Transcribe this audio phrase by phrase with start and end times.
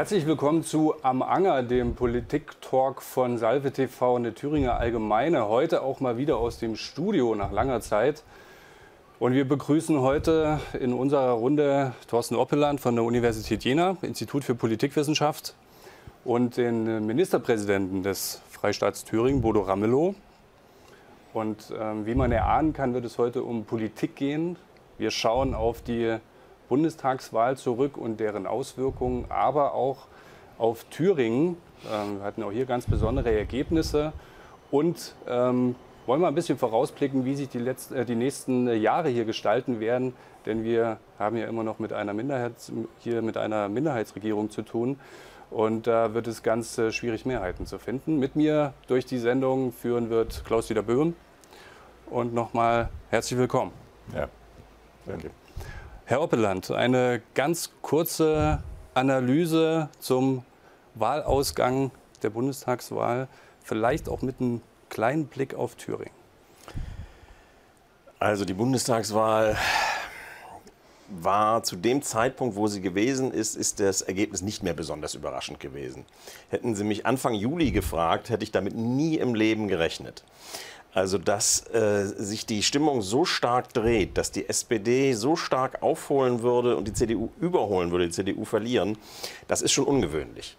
[0.00, 5.46] Herzlich willkommen zu Am Anger, dem Politik-Talk von Salve TV und der Thüringer Allgemeine.
[5.46, 8.22] Heute auch mal wieder aus dem Studio nach langer Zeit.
[9.18, 14.54] Und wir begrüßen heute in unserer Runde Thorsten Oppeland von der Universität Jena, Institut für
[14.54, 15.54] Politikwissenschaft,
[16.24, 20.14] und den Ministerpräsidenten des Freistaats Thüringen, Bodo Ramelow.
[21.34, 24.56] Und äh, wie man erahnen kann, wird es heute um Politik gehen.
[24.96, 26.16] Wir schauen auf die
[26.70, 30.06] Bundestagswahl zurück und deren Auswirkungen, aber auch
[30.56, 31.56] auf Thüringen.
[31.92, 34.14] Ähm, wir hatten auch hier ganz besondere Ergebnisse
[34.70, 35.74] und ähm,
[36.06, 39.80] wollen wir ein bisschen vorausblicken, wie sich die, letzten, äh, die nächsten Jahre hier gestalten
[39.80, 40.14] werden.
[40.46, 44.98] Denn wir haben ja immer noch mit einer, Minderheits, hier mit einer Minderheitsregierung zu tun.
[45.50, 48.18] Und da wird es ganz äh, schwierig, Mehrheiten zu finden.
[48.18, 51.14] Mit mir durch die Sendung führen wird Klaus-Dieter Böhm.
[52.06, 53.72] Und nochmal herzlich willkommen.
[54.14, 54.28] Ja,
[55.06, 55.30] danke.
[56.10, 60.42] Herr Oppeland, eine ganz kurze Analyse zum
[60.96, 61.92] Wahlausgang
[62.24, 63.28] der Bundestagswahl,
[63.62, 66.10] vielleicht auch mit einem kleinen Blick auf Thüringen.
[68.18, 69.56] Also die Bundestagswahl
[71.10, 75.60] war zu dem Zeitpunkt, wo sie gewesen ist, ist das Ergebnis nicht mehr besonders überraschend
[75.60, 76.06] gewesen.
[76.48, 80.24] Hätten Sie mich Anfang Juli gefragt, hätte ich damit nie im Leben gerechnet.
[80.92, 86.42] Also, dass äh, sich die Stimmung so stark dreht, dass die SPD so stark aufholen
[86.42, 88.98] würde und die CDU überholen würde, die CDU verlieren,
[89.46, 90.56] das ist schon ungewöhnlich.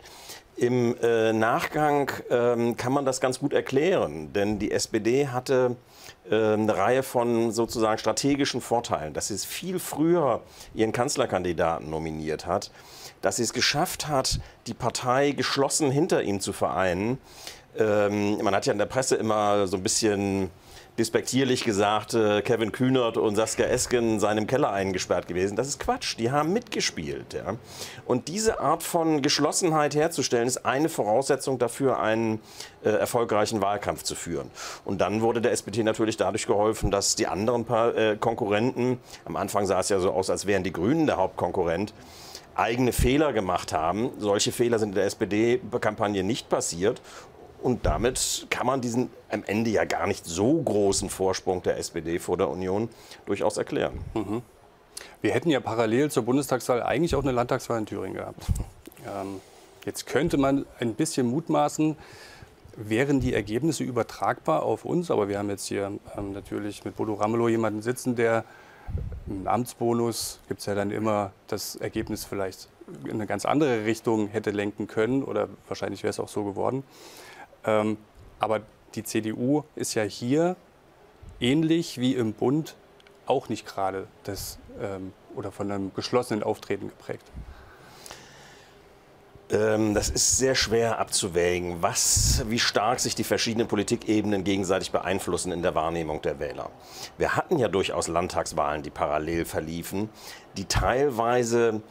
[0.56, 5.76] Im äh, Nachgang ähm, kann man das ganz gut erklären, denn die SPD hatte
[6.30, 10.42] äh, eine Reihe von sozusagen strategischen Vorteilen, dass sie es viel früher
[10.74, 12.72] ihren Kanzlerkandidaten nominiert hat,
[13.22, 17.18] dass sie es geschafft hat, die Partei geschlossen hinter ihm zu vereinen
[17.78, 20.50] ähm, man hat ja in der Presse immer so ein bisschen
[20.98, 25.56] despektierlich gesagt, äh, Kevin Kühnert und Saskia Esken seien im Keller eingesperrt gewesen.
[25.56, 26.18] Das ist Quatsch.
[26.20, 27.34] Die haben mitgespielt.
[27.34, 27.56] Ja.
[28.06, 32.40] Und diese Art von Geschlossenheit herzustellen, ist eine Voraussetzung dafür, einen
[32.84, 34.52] äh, erfolgreichen Wahlkampf zu führen.
[34.84, 39.38] Und dann wurde der SPD natürlich dadurch geholfen, dass die anderen paar, äh, Konkurrenten, am
[39.38, 41.94] Anfang sah es ja so aus, als wären die Grünen der Hauptkonkurrent,
[42.56, 44.12] eigene Fehler gemacht haben.
[44.18, 47.02] Solche Fehler sind in der SPD-Kampagne nicht passiert.
[47.62, 52.20] Und damit kann man diesen am Ende ja gar nicht so großen Vorsprung der SPD
[52.20, 52.90] vor der Union
[53.26, 54.00] durchaus erklären.
[54.14, 54.42] Mhm.
[55.22, 58.46] Wir hätten ja parallel zur Bundestagswahl eigentlich auch eine Landtagswahl in Thüringen gehabt.
[59.04, 59.42] Ähm,
[59.84, 61.98] jetzt könnte man ein bisschen mutmaßen,
[62.76, 65.10] wären die Ergebnisse übertragbar auf uns?
[65.10, 68.46] Aber wir haben jetzt hier ähm, natürlich mit Bodo Ramelow jemanden sitzen, der
[69.28, 72.68] im Amtsbonus gibt es ja dann immer das Ergebnis vielleicht
[73.06, 76.84] in eine ganz andere Richtung hätte lenken können oder wahrscheinlich wäre es auch so geworden.
[77.66, 77.98] Ähm,
[78.40, 78.62] aber
[78.96, 80.56] die CDU ist ja hier
[81.40, 82.76] ähnlich wie im Bund
[83.26, 87.24] auch nicht gerade das ähm, oder von einem geschlossenen Auftreten geprägt.
[89.52, 95.52] Ähm, das ist sehr schwer abzuwägen, was, wie stark sich die verschiedenen Politikebenen gegenseitig beeinflussen
[95.52, 96.70] in der Wahrnehmung der Wähler.
[97.18, 100.10] Wir hatten ja durchaus Landtagswahlen, die parallel verliefen,
[100.58, 101.82] die teilweise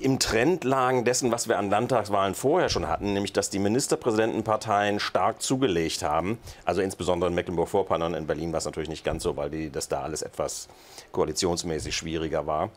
[0.00, 4.98] im Trend lagen dessen, was wir an Landtagswahlen vorher schon hatten, nämlich dass die Ministerpräsidentenparteien
[4.98, 6.38] stark zugelegt haben.
[6.64, 9.88] Also insbesondere in Mecklenburg-Vorpommern, in Berlin war es natürlich nicht ganz so, weil die, das
[9.88, 10.68] da alles etwas
[11.12, 12.70] koalitionsmäßig schwieriger war.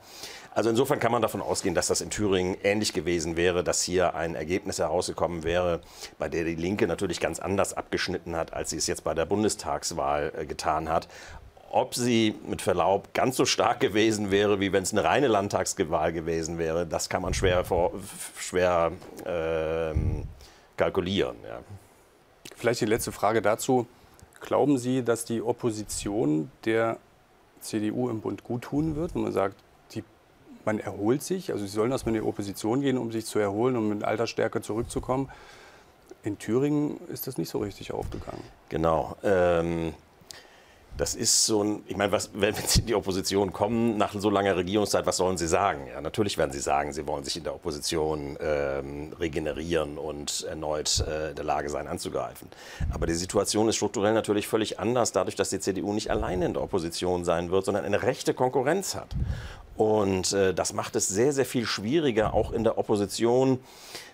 [0.55, 4.13] Also insofern kann man davon ausgehen, dass das in Thüringen ähnlich gewesen wäre, dass hier
[4.13, 5.81] ein Ergebnis herausgekommen wäre,
[6.19, 9.25] bei der die Linke natürlich ganz anders abgeschnitten hat, als sie es jetzt bei der
[9.25, 11.07] Bundestagswahl äh, getan hat.
[11.75, 16.13] Ob sie mit Verlaub ganz so stark gewesen wäre, wie wenn es eine reine Landtagswahl
[16.13, 17.93] gewesen wäre, das kann man schwer, vor,
[18.37, 18.91] schwer
[19.25, 19.95] äh,
[20.77, 21.35] kalkulieren.
[21.43, 21.61] Ja.
[22.55, 23.87] Vielleicht die letzte Frage dazu.
[24.39, 26.99] Glauben Sie, dass die Opposition der
[27.59, 29.55] CDU im Bund gut tun wird, wenn man sagt,
[29.95, 30.03] die,
[30.65, 33.77] man erholt sich, also sie sollen erstmal in die Opposition gehen, um sich zu erholen,
[33.77, 35.27] um mit Altersstärke zurückzukommen.
[36.21, 38.43] In Thüringen ist das nicht so richtig aufgegangen.
[38.69, 39.17] Genau.
[39.23, 39.93] Ähm
[40.97, 44.29] das ist so ein, ich meine, was, wenn Sie in die Opposition kommen nach so
[44.29, 45.87] langer Regierungszeit, was sollen Sie sagen?
[45.87, 51.03] Ja, natürlich werden Sie sagen, Sie wollen sich in der Opposition ähm, regenerieren und erneut
[51.07, 52.47] äh, in der Lage sein, anzugreifen.
[52.91, 56.53] Aber die Situation ist strukturell natürlich völlig anders, dadurch, dass die CDU nicht alleine in
[56.53, 59.15] der Opposition sein wird, sondern eine rechte Konkurrenz hat.
[59.75, 63.59] Und äh, das macht es sehr, sehr viel schwieriger, auch in der Opposition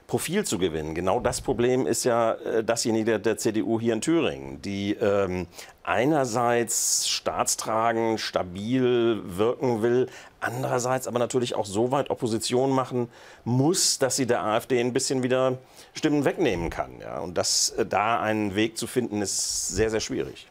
[0.09, 0.95] Profil zu gewinnen.
[0.95, 5.45] Genau das Problem ist ja äh, dasjenige der, CDU hier in Thüringen, die ähm,
[5.83, 10.09] einerseits staatstragend, stabil wirken will,
[10.39, 13.07] andererseits aber natürlich auch so weit Opposition machen
[13.43, 15.59] muss, dass sie der AfD ein bisschen wieder
[15.93, 16.99] Stimmen wegnehmen kann.
[16.99, 17.19] Ja?
[17.19, 20.49] Und das, äh, da einen Weg zu finden, ist sehr, sehr schwierig.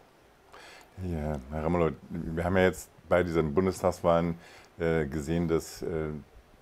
[1.02, 4.38] Ja, Herr Ramelow, wir haben ja jetzt bei diesen Bundestagswahlen
[4.78, 6.10] äh, gesehen, dass äh,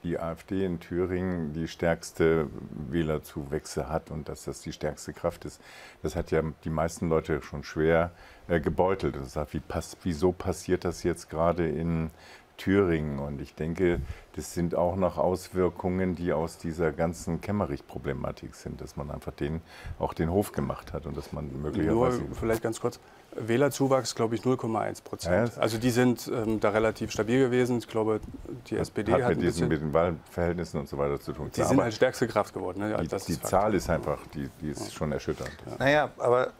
[0.07, 2.49] die AfD in Thüringen die stärkste
[2.89, 5.61] Wählerzuwächse hat und dass das die stärkste Kraft ist.
[6.03, 8.13] Das hat ja die meisten Leute schon schwer
[8.49, 9.17] äh, gebeutelt.
[9.17, 12.11] Und sagt, wie pass, wieso passiert das jetzt gerade in
[12.57, 13.19] Thüringen?
[13.19, 14.01] Und ich denke,
[14.35, 19.63] das sind auch noch Auswirkungen, die aus dieser ganzen Kemmerich-Problematik sind, dass man einfach den,
[19.99, 22.23] auch den Hof gemacht hat und dass man möglicherweise.
[22.23, 23.01] Nur vielleicht ganz kurz.
[23.39, 25.53] Wählerzuwachs, glaube ich, 0,1 Prozent.
[25.55, 27.79] Ja, also die sind ähm, da relativ stabil gewesen.
[27.79, 28.21] Ich glaube,
[28.69, 31.51] die SPD hat, hat mit, diesen, mit den Wahlverhältnissen und so weiter zu tun.
[31.55, 32.81] Die sind halt stärkste Kraft geworden.
[32.81, 32.97] Ne?
[33.03, 35.53] Die, die Zahl ist einfach, die, die ist schon erschütternd.
[35.67, 35.77] Ja.
[35.79, 36.53] Naja, aber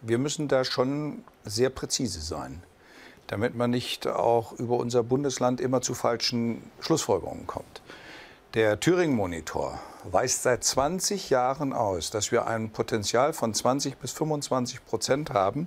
[0.00, 2.62] wir müssen da schon sehr präzise sein
[3.26, 7.82] damit man nicht auch über unser Bundesland immer zu falschen Schlussfolgerungen kommt.
[8.54, 14.84] Der Thüringen-Monitor weist seit 20 Jahren aus, dass wir ein Potenzial von 20 bis 25
[14.84, 15.66] Prozent haben,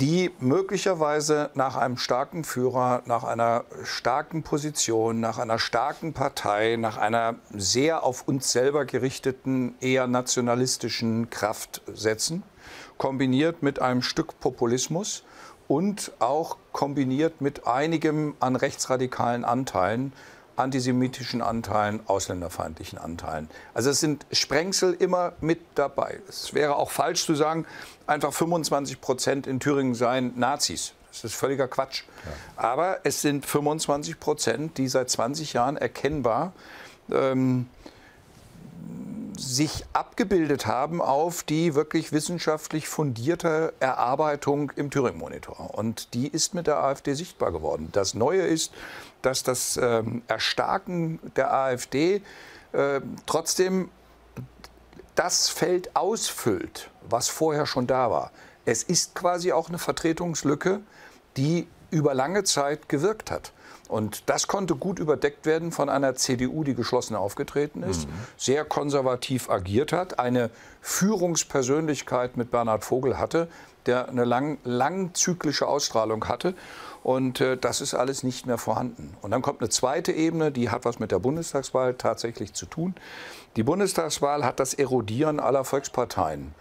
[0.00, 6.96] die möglicherweise nach einem starken Führer, nach einer starken Position, nach einer starken Partei, nach
[6.96, 12.44] einer sehr auf uns selber gerichteten, eher nationalistischen Kraft setzen,
[12.96, 15.24] kombiniert mit einem Stück Populismus
[15.68, 20.12] und auch kombiniert mit einigem an rechtsradikalen Anteilen,
[20.56, 23.48] antisemitischen Anteilen, ausländerfeindlichen Anteilen.
[23.74, 26.20] Also es sind Sprengsel immer mit dabei.
[26.28, 27.64] Es wäre auch falsch zu sagen,
[28.06, 30.94] einfach 25 Prozent in Thüringen seien Nazis.
[31.12, 32.02] Das ist völliger Quatsch.
[32.24, 32.64] Ja.
[32.70, 36.52] Aber es sind 25 Prozent, die seit 20 Jahren erkennbar
[37.12, 37.68] ähm,
[39.38, 45.74] sich abgebildet haben auf die wirklich wissenschaftlich fundierte Erarbeitung im Thüringen-Monitor.
[45.74, 47.88] Und die ist mit der AfD sichtbar geworden.
[47.92, 48.72] Das Neue ist,
[49.22, 52.22] dass das ähm, Erstarken der AfD
[52.72, 53.90] äh, trotzdem
[55.14, 58.30] das Feld ausfüllt, was vorher schon da war.
[58.64, 60.80] Es ist quasi auch eine Vertretungslücke,
[61.36, 63.52] die über lange Zeit gewirkt hat.
[63.88, 68.12] Und das konnte gut überdeckt werden von einer CDU, die geschlossen aufgetreten ist, mhm.
[68.36, 70.50] sehr konservativ agiert hat, eine
[70.82, 73.48] Führungspersönlichkeit mit Bernhard Vogel hatte,
[73.86, 76.54] der eine lang, langzyklische Ausstrahlung hatte.
[77.02, 79.16] Und äh, das ist alles nicht mehr vorhanden.
[79.22, 82.94] Und dann kommt eine zweite Ebene, die hat was mit der Bundestagswahl tatsächlich zu tun.
[83.56, 86.54] Die Bundestagswahl hat das Erodieren aller Volksparteien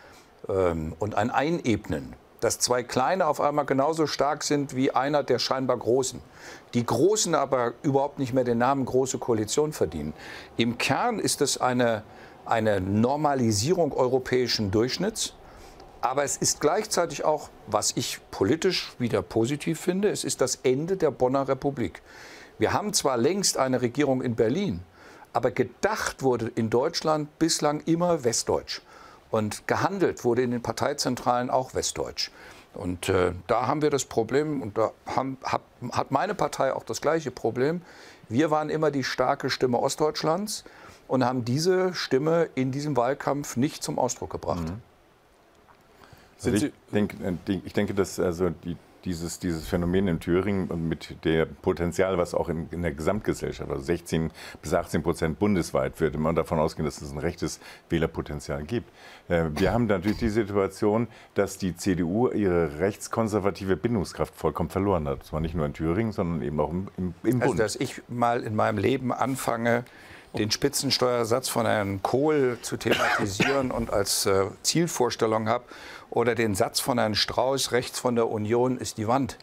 [0.48, 5.40] ähm, und ein Einebnen dass zwei Kleine auf einmal genauso stark sind wie einer der
[5.40, 6.22] scheinbar Großen.
[6.74, 10.14] Die Großen aber überhaupt nicht mehr den Namen Große Koalition verdienen.
[10.56, 12.04] Im Kern ist es eine,
[12.46, 15.34] eine Normalisierung europäischen Durchschnitts.
[16.02, 20.96] Aber es ist gleichzeitig auch, was ich politisch wieder positiv finde, es ist das Ende
[20.96, 22.04] der Bonner Republik.
[22.60, 24.82] Wir haben zwar längst eine Regierung in Berlin,
[25.34, 28.82] aber gedacht wurde in Deutschland bislang immer westdeutsch.
[29.30, 32.32] Und gehandelt wurde in den Parteizentralen auch westdeutsch.
[32.74, 36.84] Und äh, da haben wir das Problem, und da haben, hab, hat meine Partei auch
[36.84, 37.82] das gleiche Problem.
[38.30, 40.64] Wir waren immer die starke Stimme Ostdeutschlands
[41.08, 44.70] und haben diese Stimme in diesem Wahlkampf nicht zum Ausdruck gebracht.
[44.70, 44.82] Mhm.
[46.44, 50.88] Also ich, denke, äh, ich denke, dass also die dieses, dieses Phänomen in Thüringen und
[50.88, 56.00] mit dem Potenzial, was auch in, in, der Gesamtgesellschaft, also 16 bis 18 Prozent bundesweit,
[56.00, 57.60] würde man davon ausgehen, dass es ein rechtes
[57.90, 58.90] Wählerpotenzial gibt.
[59.30, 65.24] Äh, wir haben natürlich die Situation, dass die CDU ihre rechtskonservative Bindungskraft vollkommen verloren hat.
[65.24, 67.62] Zwar nicht nur in Thüringen, sondern eben auch im, im, im also, Bund.
[67.62, 69.84] Also, dass ich mal in meinem Leben anfange,
[70.38, 75.64] den Spitzensteuersatz von Herrn Kohl zu thematisieren und als äh, Zielvorstellung habe,
[76.10, 79.38] oder den Satz von Herrn Strauß, rechts von der Union ist die Wand.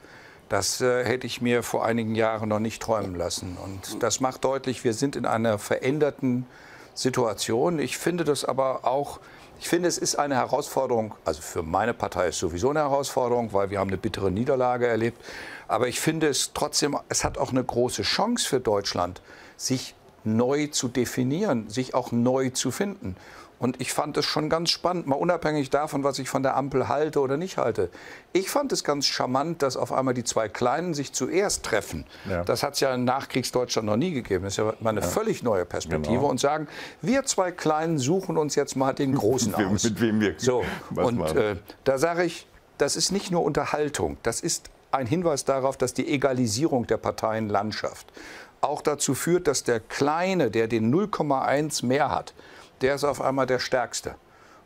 [0.48, 3.56] Das äh, hätte ich mir vor einigen Jahren noch nicht träumen lassen.
[3.62, 6.46] Und das macht deutlich, wir sind in einer veränderten
[6.94, 7.78] Situation.
[7.78, 9.20] Ich finde das aber auch,
[9.58, 13.70] ich finde, es ist eine Herausforderung, also für meine Partei ist sowieso eine Herausforderung, weil
[13.70, 15.22] wir haben eine bittere Niederlage erlebt.
[15.66, 19.22] Aber ich finde es trotzdem, es hat auch eine große Chance für Deutschland,
[19.56, 19.94] sich
[20.24, 23.16] neu zu definieren, sich auch neu zu finden.
[23.64, 26.86] Und ich fand es schon ganz spannend, mal unabhängig davon, was ich von der Ampel
[26.88, 27.88] halte oder nicht halte.
[28.34, 32.04] Ich fand es ganz charmant, dass auf einmal die zwei Kleinen sich zuerst treffen.
[32.28, 32.44] Ja.
[32.44, 34.44] Das hat es ja in Nachkriegsdeutschland noch nie gegeben.
[34.44, 35.06] Das ist ja mal eine ja.
[35.06, 36.16] völlig neue Perspektive.
[36.16, 36.28] Genau.
[36.28, 36.68] Und sagen,
[37.00, 39.84] wir zwei Kleinen suchen uns jetzt mal den Großen aus.
[39.84, 40.62] Mit wem wir so.
[40.94, 45.78] Und äh, da sage ich, das ist nicht nur Unterhaltung, das ist ein Hinweis darauf,
[45.78, 48.12] dass die Egalisierung der Parteienlandschaft
[48.60, 52.34] auch dazu führt, dass der Kleine, der den 0,1 mehr hat,
[52.80, 54.16] der ist auf einmal der Stärkste.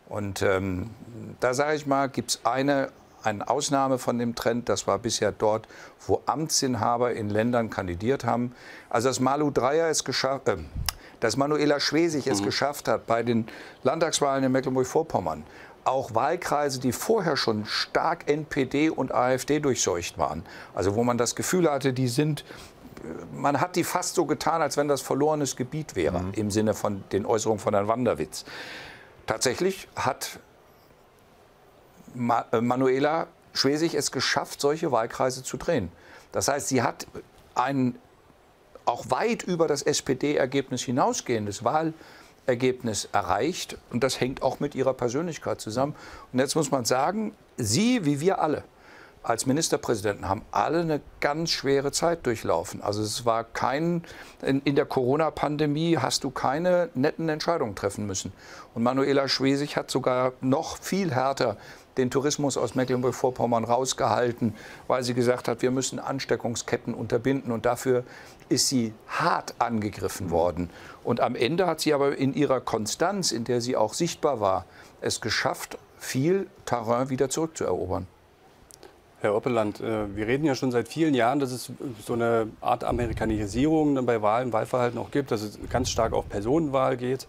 [0.09, 0.91] Und ähm,
[1.41, 2.91] da sage ich mal, gibt es eine,
[3.23, 4.69] eine Ausnahme von dem Trend.
[4.69, 5.69] Das war bisher dort,
[6.07, 8.55] wo Amtsinhaber in Ländern kandidiert haben.
[8.89, 10.57] Also dass Malu Dreyer es geschafft, äh,
[11.21, 12.33] dass Manuela Schwesig mhm.
[12.33, 13.47] es geschafft hat bei den
[13.83, 15.45] Landtagswahlen in Mecklenburg-Vorpommern,
[15.85, 21.35] auch Wahlkreise, die vorher schon stark NPD und AfD durchseucht waren, also wo man das
[21.35, 22.45] Gefühl hatte, die sind
[23.33, 26.33] man hat die fast so getan, als wenn das verlorenes Gebiet wäre, mhm.
[26.35, 28.45] im Sinne von den Äußerungen von Herrn Wanderwitz.
[29.27, 30.39] Tatsächlich hat
[32.53, 35.91] äh, Manuela Schwesig es geschafft, solche Wahlkreise zu drehen.
[36.33, 37.07] Das heißt, sie hat
[37.55, 37.99] ein
[38.85, 43.77] auch weit über das SPD-Ergebnis hinausgehendes Wahlergebnis erreicht.
[43.91, 45.95] Und das hängt auch mit ihrer Persönlichkeit zusammen.
[46.33, 48.65] Und jetzt muss man sagen, sie wie wir alle
[49.23, 52.83] als Ministerpräsidenten haben alle eine ganz schwere Zeit durchlaufen.
[52.83, 54.03] Also es war kein,
[54.43, 58.33] in, in der Corona-Pandemie hast du keine netten Entscheidungen treffen müssen.
[58.75, 61.57] Und Manuela Schwesig hat sogar noch viel härter
[61.99, 64.55] den Tourismus aus Mecklenburg-Vorpommern rausgehalten,
[64.87, 67.53] weil sie gesagt hat, wir müssen Ansteckungsketten unterbinden.
[67.53, 68.05] Und dafür
[68.49, 70.71] ist sie hart angegriffen worden.
[71.05, 74.65] Und am Ende hat sie aber in ihrer Konstanz, in der sie auch sichtbar war,
[75.01, 78.07] es geschafft, viel Terrain wieder zurückzuerobern.
[79.21, 81.73] Herr Oppeland, äh, wir reden ja schon seit vielen Jahren, dass es
[82.05, 86.97] so eine Art Amerikanisierung bei Wahlen, Wahlverhalten auch gibt, dass es ganz stark auf Personenwahl
[86.97, 87.27] geht.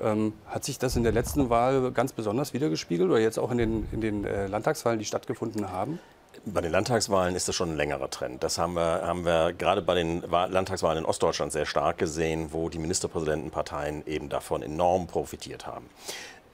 [0.00, 3.58] Ähm, hat sich das in der letzten Wahl ganz besonders wiedergespiegelt oder jetzt auch in
[3.58, 5.98] den, in den äh, Landtagswahlen, die stattgefunden haben?
[6.46, 8.42] Bei den Landtagswahlen ist das schon ein längerer Trend.
[8.42, 12.68] Das haben wir, haben wir gerade bei den Landtagswahlen in Ostdeutschland sehr stark gesehen, wo
[12.68, 15.90] die Ministerpräsidentenparteien eben davon enorm profitiert haben.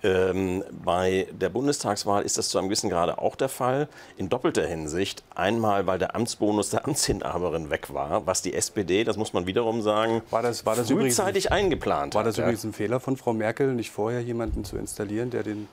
[0.02, 3.88] Ähm, bei der Bundestagswahl ist das zu einem gewissen Grade auch der Fall.
[4.16, 5.24] In doppelter Hinsicht.
[5.34, 9.82] Einmal, weil der Amtsbonus der Amtsinhaberin weg war, was die SPD, das muss man wiederum
[9.82, 13.16] sagen, war das, war das frühzeitig übrigens, eingeplant War das hat, übrigens ein Fehler von
[13.16, 15.68] Frau Merkel, nicht vorher jemanden zu installieren, der den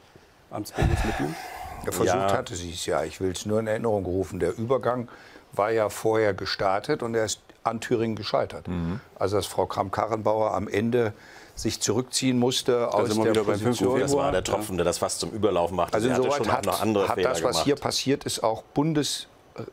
[0.50, 1.36] Amtsbonus mitnimmt?
[1.84, 2.34] Versucht ja.
[2.34, 3.04] hatte sie es ja.
[3.04, 4.40] Ich will es nur in Erinnerung rufen.
[4.40, 5.08] Der Übergang
[5.54, 8.68] war ja vorher gestartet und er ist an Thüringen gescheitert.
[8.68, 9.00] Mhm.
[9.18, 11.14] Also dass Frau Kramp-Karrenbauer am Ende
[11.56, 14.00] sich zurückziehen musste aus der Position.
[14.00, 15.94] Das war der Tropfen, der das fast zum Überlaufen machte.
[15.94, 17.64] Also insoweit hat, noch andere hat das, was gemacht.
[17.64, 19.64] hier passiert ist, auch Bundes, äh,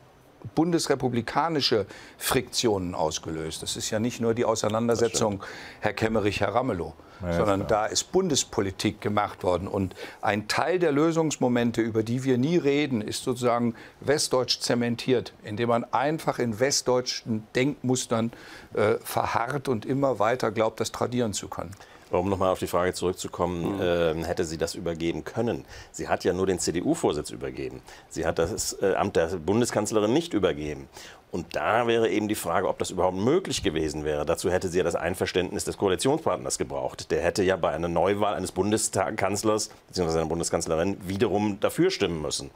[0.54, 1.86] bundesrepublikanische
[2.18, 3.62] Friktionen ausgelöst.
[3.62, 5.42] Das ist ja nicht nur die Auseinandersetzung
[5.80, 6.94] Herr Kemmerich, Herr Ramelow.
[7.22, 9.68] Ja, sondern da ist Bundespolitik gemacht worden.
[9.68, 15.68] Und ein Teil der Lösungsmomente, über die wir nie reden, ist sozusagen westdeutsch zementiert, indem
[15.68, 18.32] man einfach in westdeutschen Denkmustern
[18.74, 21.72] äh, verharrt und immer weiter glaubt, das tradieren zu können.
[22.18, 23.80] Um nochmal auf die Frage zurückzukommen, mhm.
[23.80, 25.64] äh, hätte sie das übergeben können?
[25.90, 27.80] Sie hat ja nur den CDU-Vorsitz übergeben.
[28.08, 30.88] Sie hat das äh, Amt der Bundeskanzlerin nicht übergeben.
[31.32, 34.26] Und da wäre eben die Frage, ob das überhaupt möglich gewesen wäre.
[34.26, 37.10] Dazu hätte sie ja das Einverständnis des Koalitionspartners gebraucht.
[37.10, 40.18] Der hätte ja bei einer Neuwahl eines Bundeskanzlers bzw.
[40.18, 42.50] einer Bundeskanzlerin wiederum dafür stimmen müssen.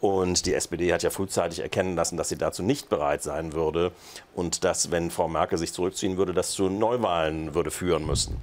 [0.00, 3.90] Und die SPD hat ja frühzeitig erkennen lassen, dass sie dazu nicht bereit sein würde
[4.34, 8.36] und dass, wenn Frau Merkel sich zurückziehen würde, das zu Neuwahlen würde führen müssen.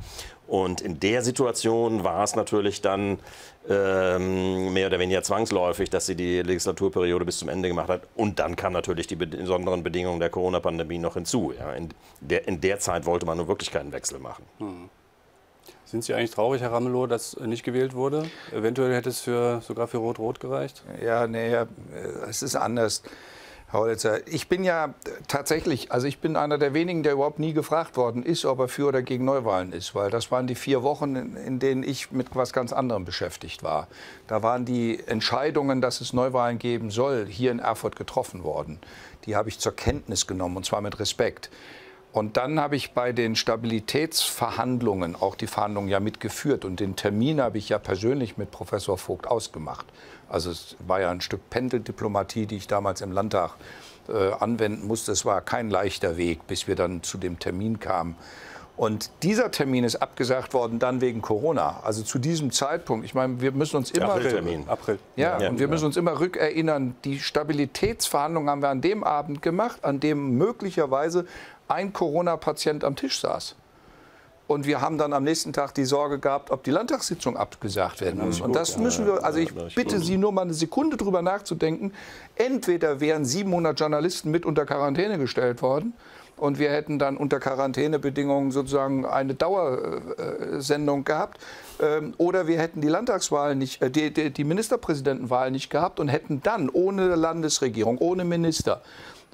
[0.47, 3.19] Und in der Situation war es natürlich dann
[3.67, 8.01] ähm, mehr oder weniger zwangsläufig, dass sie die Legislaturperiode bis zum Ende gemacht hat.
[8.15, 11.53] Und dann kamen natürlich die besonderen Bedingungen der Corona-Pandemie noch hinzu.
[11.57, 11.89] Ja, in,
[12.21, 14.45] der, in, der, Zeit wollte man nun wirklich keinen Wechsel machen.
[14.59, 14.89] Hm.
[15.86, 18.30] Sind Sie eigentlich traurig, Herr Ramelow, dass nicht gewählt wurde?
[18.51, 20.84] Eventuell hätte es für, sogar für Rot-Rot gereicht?
[21.04, 21.56] Ja, nee,
[22.27, 23.04] es ist anders.
[23.68, 24.94] Herr Hollitzer, ich bin ja
[25.27, 28.68] tatsächlich, also ich bin einer der wenigen, der überhaupt nie gefragt worden ist, ob er
[28.68, 32.36] für oder gegen Neuwahlen ist, weil das waren die vier Wochen, in, denen ich mit
[32.36, 33.88] was ganz anderem beschäftigt war.
[34.27, 38.80] Da waren die Entscheidungen, dass es Neuwahlen geben soll, hier in Erfurt getroffen worden.
[39.25, 41.50] Die habe ich zur Kenntnis genommen und zwar mit Respekt.
[42.15, 46.63] Und dann habe ich bei den Stabilitätsverhandlungen auch die Verhandlungen ja mitgeführt.
[46.63, 49.86] Und den Termin habe ich ja persönlich mit Professor Vogt ausgemacht.
[50.29, 53.55] Also es war ja ein Stück Pendeldiplomatie, die ich damals im Landtag
[54.07, 55.12] äh, anwenden musste.
[55.12, 58.15] Es war kein leichter Weg, bis wir dann zu dem Termin kamen.
[58.77, 61.79] Und dieser Termin ist abgesagt worden dann wegen Corona.
[61.84, 63.05] Also zu diesem Zeitpunkt.
[63.05, 64.63] Ich meine, wir müssen uns immer April.
[64.67, 65.00] April.
[65.15, 66.95] Ja, ja, und wir müssen uns immer rückerinnern.
[67.05, 71.25] Die Stabilitätsverhandlungen haben wir an dem Abend gemacht, an dem möglicherweise
[71.67, 73.55] ein Corona-Patient am Tisch saß.
[74.48, 78.24] Und wir haben dann am nächsten Tag die Sorge gehabt, ob die Landtagssitzung abgesagt werden
[78.24, 78.41] muss.
[78.41, 81.93] Und das müssen wir, also ich bitte Sie nur mal eine Sekunde drüber nachzudenken.
[82.36, 85.93] Entweder wären 700 Journalisten mit unter Quarantäne gestellt worden
[86.38, 91.39] und wir hätten dann unter Quarantänebedingungen sozusagen eine Dauersendung gehabt.
[91.81, 96.41] Ähm, oder wir hätten die Landtagswahl nicht, äh, die, die Ministerpräsidentenwahl nicht gehabt und hätten
[96.41, 98.81] dann ohne Landesregierung, ohne Minister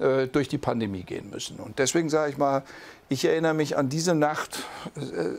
[0.02, 1.58] äh, durch die Pandemie gehen müssen.
[1.58, 2.64] Und deswegen sage ich mal,
[3.08, 4.64] ich erinnere mich an diese Nacht.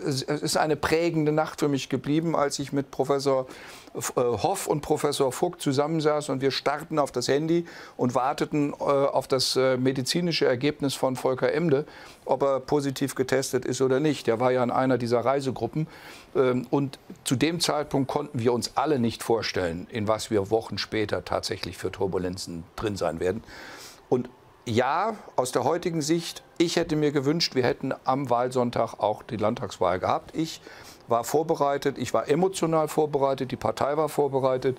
[0.05, 3.47] Es ist eine prägende Nacht für mich geblieben, als ich mit Professor
[3.95, 7.65] äh, Hoff und Professor Vogt zusammensaß und wir starrten auf das Handy
[7.97, 11.85] und warteten äh, auf das medizinische Ergebnis von Volker Emde,
[12.25, 14.27] ob er positiv getestet ist oder nicht.
[14.27, 15.87] Er war ja in einer dieser Reisegruppen.
[16.35, 20.77] Ähm, und zu dem Zeitpunkt konnten wir uns alle nicht vorstellen, in was wir Wochen
[20.77, 23.43] später tatsächlich für Turbulenzen drin sein werden.
[24.09, 24.29] Und
[24.65, 29.37] ja, aus der heutigen Sicht, ich hätte mir gewünscht, wir hätten am Wahlsonntag auch die
[29.37, 30.35] Landtagswahl gehabt.
[30.35, 30.61] Ich
[31.07, 34.77] war vorbereitet, ich war emotional vorbereitet, die Partei war vorbereitet.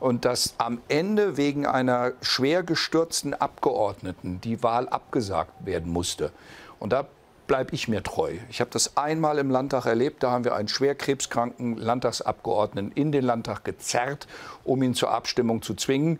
[0.00, 6.32] Und dass am Ende wegen einer schwer gestürzten Abgeordneten die Wahl abgesagt werden musste.
[6.78, 7.06] Und da
[7.46, 8.34] bleibe ich mir treu.
[8.48, 10.22] Ich habe das einmal im Landtag erlebt.
[10.22, 14.26] Da haben wir einen schwer krebskranken Landtagsabgeordneten in den Landtag gezerrt,
[14.64, 16.18] um ihn zur Abstimmung zu zwingen.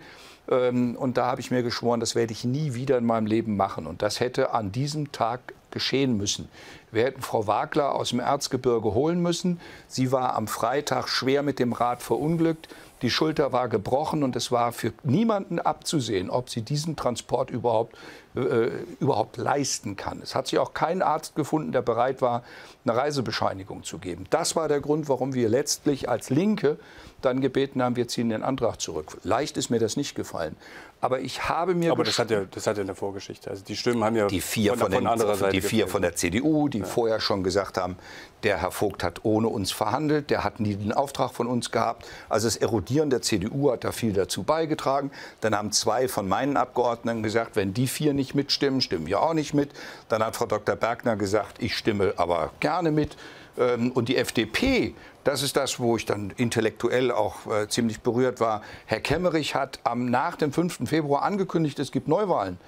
[0.51, 3.57] Ähm, und da habe ich mir geschworen, das werde ich nie wieder in meinem Leben
[3.57, 3.87] machen.
[3.87, 6.49] Und das hätte an diesem Tag geschehen müssen.
[6.91, 9.61] Wir hätten Frau Wagler aus dem Erzgebirge holen müssen.
[9.87, 12.69] Sie war am Freitag schwer mit dem Rad verunglückt.
[13.03, 17.97] Die Schulter war gebrochen und es war für niemanden abzusehen, ob sie diesen Transport überhaupt,
[18.35, 18.69] äh,
[19.01, 20.21] überhaupt leisten kann.
[20.23, 22.43] Es hat sich auch kein Arzt gefunden, der bereit war,
[22.85, 24.27] eine Reisebescheinigung zu geben.
[24.31, 26.79] Das war der Grund, warum wir letztlich als Linke
[27.23, 29.19] dann gebeten haben, wir ziehen den Antrag zurück.
[29.23, 30.57] Leicht ist mir das nicht gefallen.
[31.03, 31.93] Aber ich habe mir.
[31.93, 33.51] Aber das hat, ja, das hat ja eine Vorgeschichte.
[33.51, 36.15] Also die Stimmen haben ja die vier von, von, von, den, die vier von der
[36.15, 36.85] CDU, die ja.
[36.85, 37.97] vorher schon gesagt haben,
[38.43, 42.07] der Herr Vogt hat ohne uns verhandelt, der hat nie den Auftrag von uns gehabt.
[42.29, 45.11] Also das Erodieren der CDU hat da viel dazu beigetragen.
[45.41, 49.35] Dann haben zwei von meinen Abgeordneten gesagt, wenn die vier nicht mitstimmen, stimmen wir auch
[49.35, 49.71] nicht mit.
[50.09, 50.77] Dann hat Frau Dr.
[50.77, 53.17] Bergner gesagt, ich stimme aber gerne mit.
[53.61, 58.41] Ähm, und die FDP, das ist das, wo ich dann intellektuell auch äh, ziemlich berührt
[58.41, 58.63] war.
[58.87, 60.89] Herr Kemmerich hat am, nach dem 5.
[60.89, 62.59] Februar angekündigt, es gibt Neuwahlen.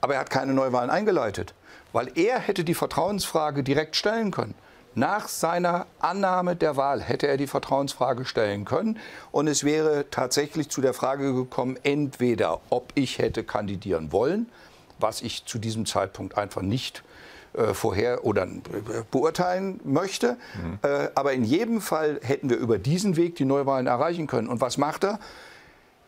[0.00, 1.52] Aber er hat keine Neuwahlen eingeleitet,
[1.92, 4.54] weil er hätte die Vertrauensfrage direkt stellen können.
[4.94, 8.98] Nach seiner Annahme der Wahl hätte er die Vertrauensfrage stellen können
[9.30, 14.50] und es wäre tatsächlich zu der Frage gekommen, entweder ob ich hätte kandidieren wollen,
[14.98, 17.04] was ich zu diesem Zeitpunkt einfach nicht
[17.52, 20.36] äh, vorher oder äh, beurteilen möchte.
[20.54, 20.78] Mhm.
[20.82, 24.48] Äh, aber in jedem Fall hätten wir über diesen Weg die Neuwahlen erreichen können.
[24.48, 25.18] Und was macht er?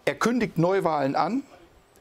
[0.04, 1.42] Er kündigt Neuwahlen an.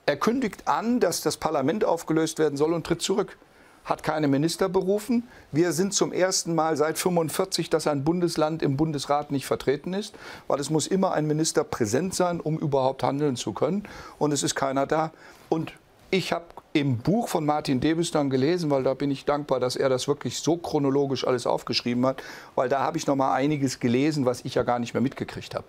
[0.05, 3.37] Er kündigt an, dass das Parlament aufgelöst werden soll und tritt zurück
[3.83, 5.27] hat keine Minister berufen.
[5.51, 10.15] Wir sind zum ersten Mal seit 45, dass ein Bundesland im Bundesrat nicht vertreten ist,
[10.47, 13.83] weil es muss immer ein Minister präsent sein, um überhaupt handeln zu können.
[14.19, 15.11] Und es ist keiner da.
[15.49, 15.73] Und
[16.11, 19.75] ich habe im Buch von Martin Debus dann gelesen, weil da bin ich dankbar, dass
[19.75, 22.21] er das wirklich so chronologisch alles aufgeschrieben hat,
[22.55, 25.55] weil da habe ich noch mal einiges gelesen, was ich ja gar nicht mehr mitgekriegt
[25.55, 25.65] habe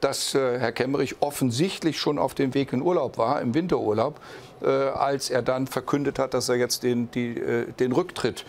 [0.00, 4.20] dass äh, Herr Kemmerich offensichtlich schon auf dem Weg in Urlaub war, im Winterurlaub,
[4.60, 8.44] äh, als er dann verkündet hat, dass er jetzt den, die, äh, den Rücktritt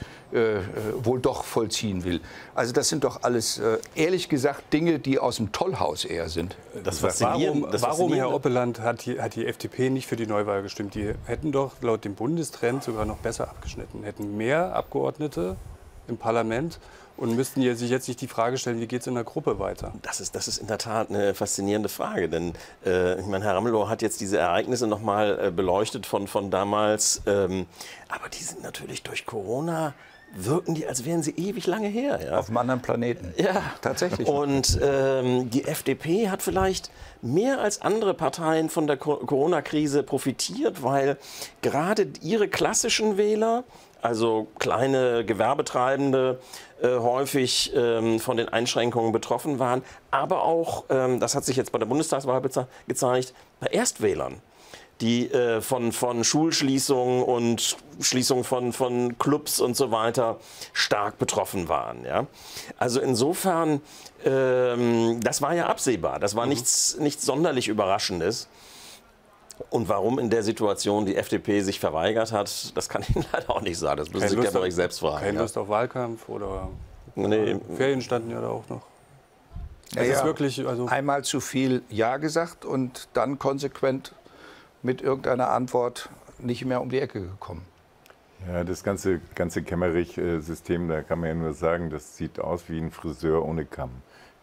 [1.04, 2.22] wohl doch vollziehen will.
[2.54, 3.60] Also das sind doch alles,
[3.96, 6.56] ehrlich gesagt, Dinge, die aus dem Tollhaus eher sind.
[6.84, 10.62] Das warum, das warum Herr Oppeland, hat die, hat die FDP nicht für die Neuwahl
[10.62, 10.94] gestimmt?
[10.94, 15.56] Die hätten doch laut dem Bundestrend sogar noch besser abgeschnitten, hätten mehr Abgeordnete
[16.08, 16.80] im Parlament
[17.20, 19.94] und müssten sich jetzt nicht die Frage stellen, wie geht es in der Gruppe weiter?
[20.02, 22.54] Das ist, das ist in der Tat eine faszinierende Frage, denn
[22.86, 27.22] äh, ich meine, Herr Ramelow hat jetzt diese Ereignisse nochmal äh, beleuchtet von, von damals,
[27.26, 27.66] ähm,
[28.08, 29.94] aber die sind natürlich durch Corona
[30.36, 32.20] wirken die, als wären sie ewig lange her.
[32.24, 32.40] Ja?
[32.40, 33.34] Auf einem anderen Planeten.
[33.38, 34.28] Ja, tatsächlich.
[34.28, 41.18] Und ähm, die FDP hat vielleicht mehr als andere Parteien von der Corona-Krise profitiert, weil
[41.62, 43.64] gerade ihre klassischen Wähler,
[44.02, 46.40] also kleine Gewerbetreibende,
[46.82, 51.72] äh, häufig ähm, von den Einschränkungen betroffen waren, aber auch, ähm, das hat sich jetzt
[51.72, 52.42] bei der Bundestagswahl
[52.88, 54.42] gezeigt, bei Erstwählern
[55.02, 60.40] die äh, von, von Schulschließungen und Schließungen von, von Clubs und so weiter
[60.74, 62.06] stark betroffen waren.
[62.06, 62.28] Ja?
[62.78, 63.82] Also insofern,
[64.26, 66.50] ähm, das war ja absehbar, das war mhm.
[66.50, 68.48] nichts, nichts sonderlich Überraschendes.
[69.70, 73.50] Und warum in der Situation die FDP sich verweigert hat, das kann ich Ihnen leider
[73.50, 73.98] auch nicht sagen.
[73.98, 75.26] Das müssen Sie sich ja selbst fragen.
[75.26, 76.70] Keine Lust auf Wahlkampf oder
[77.16, 77.60] nee.
[77.76, 78.82] Ferien standen ja da auch noch.
[79.96, 80.24] Ja, ja.
[80.24, 84.14] Wirklich, also Einmal zu viel Ja gesagt und dann konsequent
[84.84, 87.64] mit irgendeiner Antwort nicht mehr um die Ecke gekommen.
[88.48, 92.80] Ja, das ganze, ganze Kämmerich-System, da kann man ja nur sagen, das sieht aus wie
[92.80, 93.92] ein Friseur ohne Kamm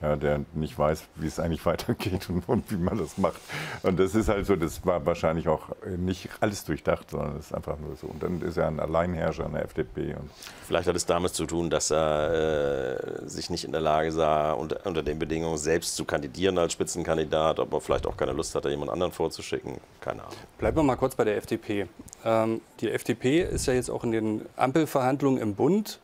[0.02, 3.40] ja, der nicht weiß, wie es eigentlich weitergeht und, und, wie man das macht.
[3.82, 7.54] Und das ist halt so, das war wahrscheinlich auch nicht alles durchdacht, sondern es ist
[7.54, 8.06] einfach nur so.
[8.08, 10.14] Und dann ist er ein Alleinherrscher in der FDP.
[10.14, 10.30] Und
[10.66, 14.52] Vielleicht hat es damit zu tun, dass er äh, sich nicht in der Lage sah,
[14.52, 18.68] unter, unter, den Bedingungen selbst zu kandidieren als Spitzenkandidat, aber vielleicht auch keine Lust hatte,
[18.68, 19.78] jemand anderen vorzuschicken.
[20.00, 20.36] Keine Ahnung.
[20.58, 21.86] Bleiben wir mal kurz bei der FDP.
[22.24, 26.00] Ähm, die FDP ist ja jetzt auch in den Ampelverhandlungen im Bund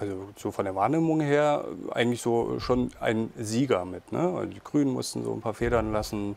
[0.00, 4.12] also so von der Wahrnehmung her eigentlich so schon ein Sieger mit.
[4.12, 4.20] Ne?
[4.20, 6.36] Also die Grünen mussten so ein paar Federn lassen,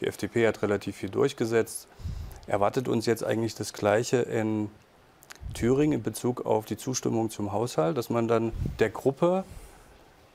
[0.00, 1.88] die FDP hat relativ viel durchgesetzt.
[2.46, 4.68] Erwartet uns jetzt eigentlich das Gleiche in
[5.54, 9.44] Thüringen in Bezug auf die Zustimmung zum Haushalt, dass man dann der Gruppe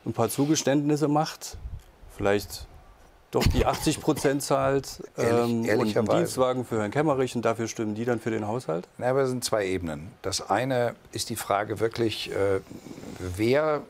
[0.05, 1.57] ein paar Zugeständnisse macht,
[2.15, 2.67] vielleicht
[3.31, 7.95] doch die 80 Prozent zahlt ähm, und einen Dienstwagen für Herrn Kemmerich und dafür stimmen
[7.95, 8.87] die dann für den Haushalt?
[8.97, 10.11] Na, aber es sind zwei Ebenen.
[10.21, 12.61] Das eine ist die Frage wirklich, äh,
[13.19, 13.81] wer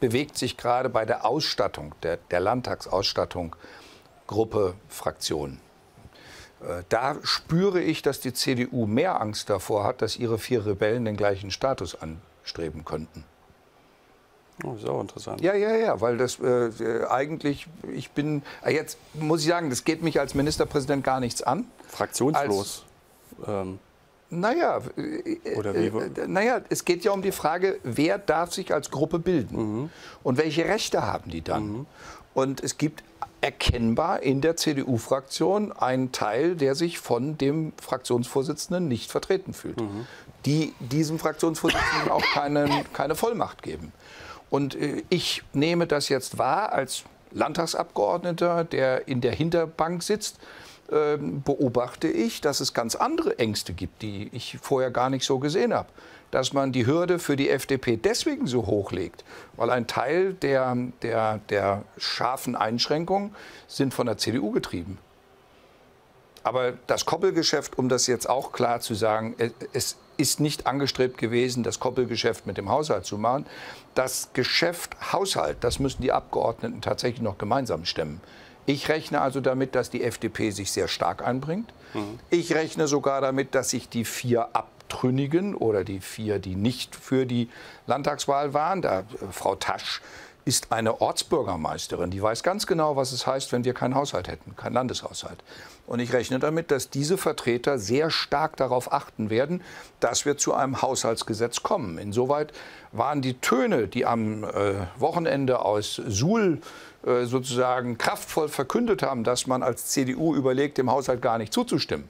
[0.00, 3.56] bewegt sich gerade bei der Ausstattung, der, der Landtagsausstattung,
[4.26, 5.60] Gruppe, Fraktion.
[6.62, 11.04] Äh, da spüre ich, dass die CDU mehr Angst davor hat, dass ihre vier Rebellen
[11.04, 13.24] den gleichen Status anstreben könnten.
[14.64, 15.40] Oh, ist auch interessant.
[15.40, 16.70] Ja, ja, ja, weil das äh,
[17.08, 21.42] eigentlich, ich bin, äh, jetzt muss ich sagen, das geht mich als Ministerpräsident gar nichts
[21.42, 21.66] an.
[21.88, 22.84] Fraktionslos.
[23.40, 23.78] Als, ähm,
[24.30, 25.86] naja, äh, Oder wie?
[25.86, 29.90] Äh, naja, es geht ja um die Frage, wer darf sich als Gruppe bilden mhm.
[30.22, 31.72] und welche Rechte haben die dann?
[31.72, 31.86] Mhm.
[32.34, 33.02] Und es gibt
[33.42, 40.06] erkennbar in der CDU-Fraktion einen Teil, der sich von dem Fraktionsvorsitzenden nicht vertreten fühlt, mhm.
[40.46, 43.92] die diesem Fraktionsvorsitzenden auch keine, keine Vollmacht geben.
[44.52, 50.38] Und äh, ich nehme das jetzt wahr als Landtagsabgeordneter, der in der Hinterbank sitzt,
[50.92, 55.38] ähm, beobachte ich, dass es ganz andere Ängste gibt, die ich vorher gar nicht so
[55.38, 55.88] gesehen habe.
[56.30, 59.24] Dass man die Hürde für die FDP deswegen so hoch legt,
[59.56, 63.34] weil ein Teil der, der, der scharfen Einschränkungen
[63.68, 64.98] sind von der CDU getrieben.
[66.42, 69.34] Aber das Koppelgeschäft, um das jetzt auch klar zu sagen,
[69.72, 73.46] es ist nicht angestrebt gewesen, das Koppelgeschäft mit dem Haushalt zu machen.
[73.94, 78.20] Das Geschäft Haushalt, das müssen die Abgeordneten tatsächlich noch gemeinsam stemmen.
[78.66, 81.72] Ich rechne also damit, dass die FDP sich sehr stark einbringt.
[81.94, 82.18] Mhm.
[82.30, 87.26] Ich rechne sogar damit, dass sich die vier Abtrünnigen oder die vier, die nicht für
[87.26, 87.48] die
[87.86, 90.00] Landtagswahl waren, da äh, Frau Tasch
[90.44, 94.56] ist eine Ortsbürgermeisterin, die weiß ganz genau, was es heißt, wenn wir keinen Haushalt hätten,
[94.56, 95.42] keinen Landeshaushalt.
[95.86, 99.62] Und ich rechne damit, dass diese Vertreter sehr stark darauf achten werden,
[100.00, 101.98] dass wir zu einem Haushaltsgesetz kommen.
[101.98, 102.52] Insoweit
[102.92, 106.60] waren die Töne, die am äh, Wochenende aus Suhl
[107.04, 112.08] äh, sozusagen kraftvoll verkündet haben, dass man als CDU überlegt, dem Haushalt gar nicht zuzustimmen,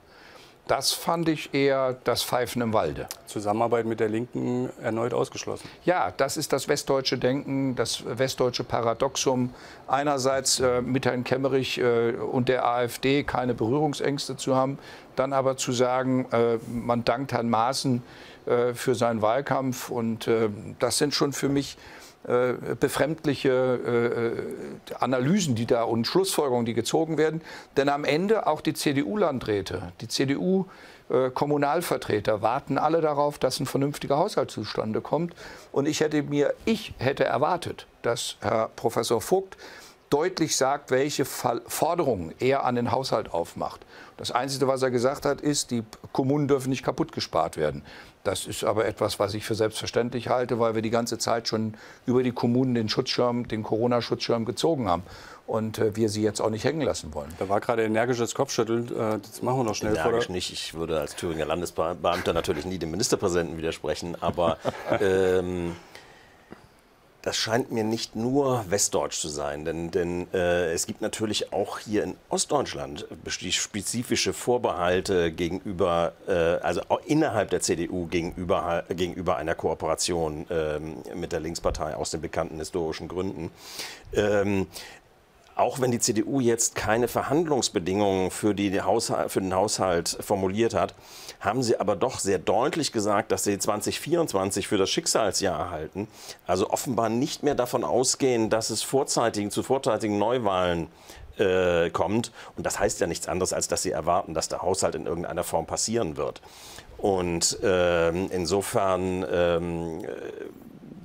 [0.69, 3.09] das fand ich eher das Pfeifen im Walde.
[3.27, 5.69] Zusammenarbeit mit der Linken erneut ausgeschlossen.
[5.85, 9.53] Ja, das ist das westdeutsche Denken, das westdeutsche Paradoxum.
[9.89, 14.79] Einerseits äh, mit Herrn Kemmerich äh, und der AfD keine Berührungsängste zu haben,
[15.17, 18.03] dann aber zu sagen, äh, man dankt Herrn Maaßen
[18.47, 19.91] äh, für seinen Wahlkampf.
[19.91, 20.49] Und äh,
[20.79, 21.77] das sind schon für mich
[22.25, 24.33] befremdliche äh,
[25.01, 27.41] Analysen, die da und Schlussfolgerungen, die gezogen werden.
[27.77, 34.53] Denn am Ende auch die CDU-Landräte, die CDU-Kommunalvertreter warten alle darauf, dass ein vernünftiger Haushalt
[34.53, 35.35] zustande kommt.
[35.73, 39.57] Und ich hätte mir, ich hätte erwartet, dass Herr Professor Vogt
[40.13, 43.81] deutlich sagt, welche Forderungen er an den Haushalt aufmacht.
[44.19, 47.83] Das Einzige, was er gesagt hat, ist, die Kommunen dürfen nicht kaputt gespart werden.
[48.25, 51.75] Das ist aber etwas, was ich für selbstverständlich halte, weil wir die ganze Zeit schon
[52.07, 55.03] über die Kommunen den Schutzschirm, den Corona-Schutzschirm gezogen haben
[55.47, 57.31] und äh, wir sie jetzt auch nicht hängen lassen wollen.
[57.39, 58.89] Da war gerade energisches Kopfschütteln.
[58.89, 59.97] Äh, das machen wir noch schnell.
[59.97, 60.53] Energisch vor nicht.
[60.53, 64.59] Ich würde als Thüringer Landesbeamter natürlich nie dem Ministerpräsidenten widersprechen, aber
[65.01, 65.75] ähm,
[67.23, 71.79] das scheint mir nicht nur westdeutsch zu sein, denn, denn äh, es gibt natürlich auch
[71.79, 80.47] hier in Ostdeutschland spezifische Vorbehalte gegenüber, äh, also innerhalb der CDU gegenüber, gegenüber einer Kooperation
[80.51, 83.51] ähm, mit der Linkspartei aus den bekannten historischen Gründen.
[84.13, 84.67] Ähm,
[85.55, 88.81] auch wenn die CDU jetzt keine Verhandlungsbedingungen für, die
[89.29, 90.95] für den Haushalt formuliert hat,
[91.43, 96.07] haben sie aber doch sehr deutlich gesagt, dass sie 2024 für das Schicksalsjahr halten.
[96.47, 100.87] Also offenbar nicht mehr davon ausgehen, dass es vorzeitigen, zu vorzeitigen Neuwahlen
[101.39, 102.31] äh, kommt.
[102.57, 105.43] Und das heißt ja nichts anderes, als dass sie erwarten, dass der Haushalt in irgendeiner
[105.43, 106.41] Form passieren wird.
[106.97, 110.09] Und ähm, insofern ähm, äh,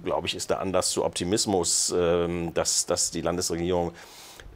[0.04, 3.92] glaube ich, ist der Anlass zu Optimismus, ähm, dass, dass die Landesregierung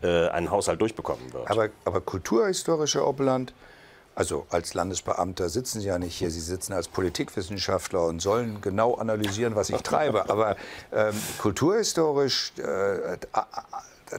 [0.03, 1.49] äh, einen Haushalt durchbekommen wird.
[1.49, 3.53] Aber, aber kulturhistorischer Oberland,
[4.15, 8.95] also als Landesbeamter sitzen Sie ja nicht hier, Sie sitzen als Politikwissenschaftler und sollen genau
[8.95, 10.29] analysieren, was ich treibe.
[10.29, 10.57] Aber
[10.91, 13.17] ähm, kulturhistorisch, äh,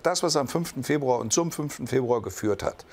[0.03, 0.75] das, was am 5.
[0.83, 1.89] Februar und zum 5.
[1.89, 2.85] Februar geführt hat,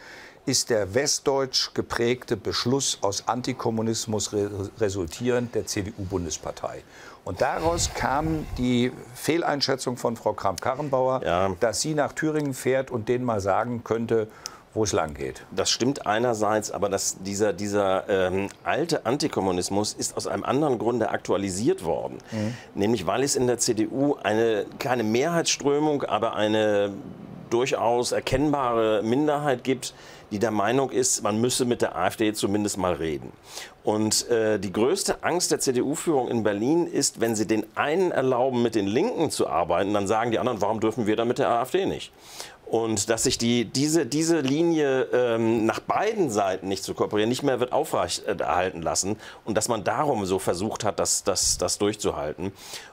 [0.45, 4.31] ist der westdeutsch geprägte Beschluss aus Antikommunismus
[4.79, 6.83] resultierend der CDU-Bundespartei.
[7.23, 11.55] Und daraus kam die Fehleinschätzung von Frau Kramp-Karrenbauer, ja.
[11.59, 14.27] dass sie nach Thüringen fährt und denen mal sagen könnte,
[14.79, 15.45] wo es lang geht.
[15.51, 21.09] Das stimmt einerseits, aber das, dieser, dieser ähm, alte Antikommunismus ist aus einem anderen Grunde
[21.09, 22.19] aktualisiert worden.
[22.31, 22.53] Mhm.
[22.75, 26.93] Nämlich weil es in der CDU eine keine Mehrheitsströmung, aber eine
[27.49, 29.93] durchaus erkennbare Minderheit gibt,
[30.31, 33.33] die der Meinung ist, man müsse mit der AfD zumindest mal reden.
[33.83, 38.61] Und äh, die größte Angst der CDU-Führung in Berlin ist, wenn sie den einen erlauben,
[38.61, 41.49] mit den Linken zu arbeiten, dann sagen die anderen, warum dürfen wir da mit der
[41.49, 42.13] AfD nicht?
[42.69, 47.41] Und dass sich die, diese, diese Linie ähm, nach beiden Seiten nicht zu kooperieren, nicht
[47.41, 52.51] mehr wird aufrechterhalten lassen und dass man darum so versucht hat, das, das, das durchzuhalten.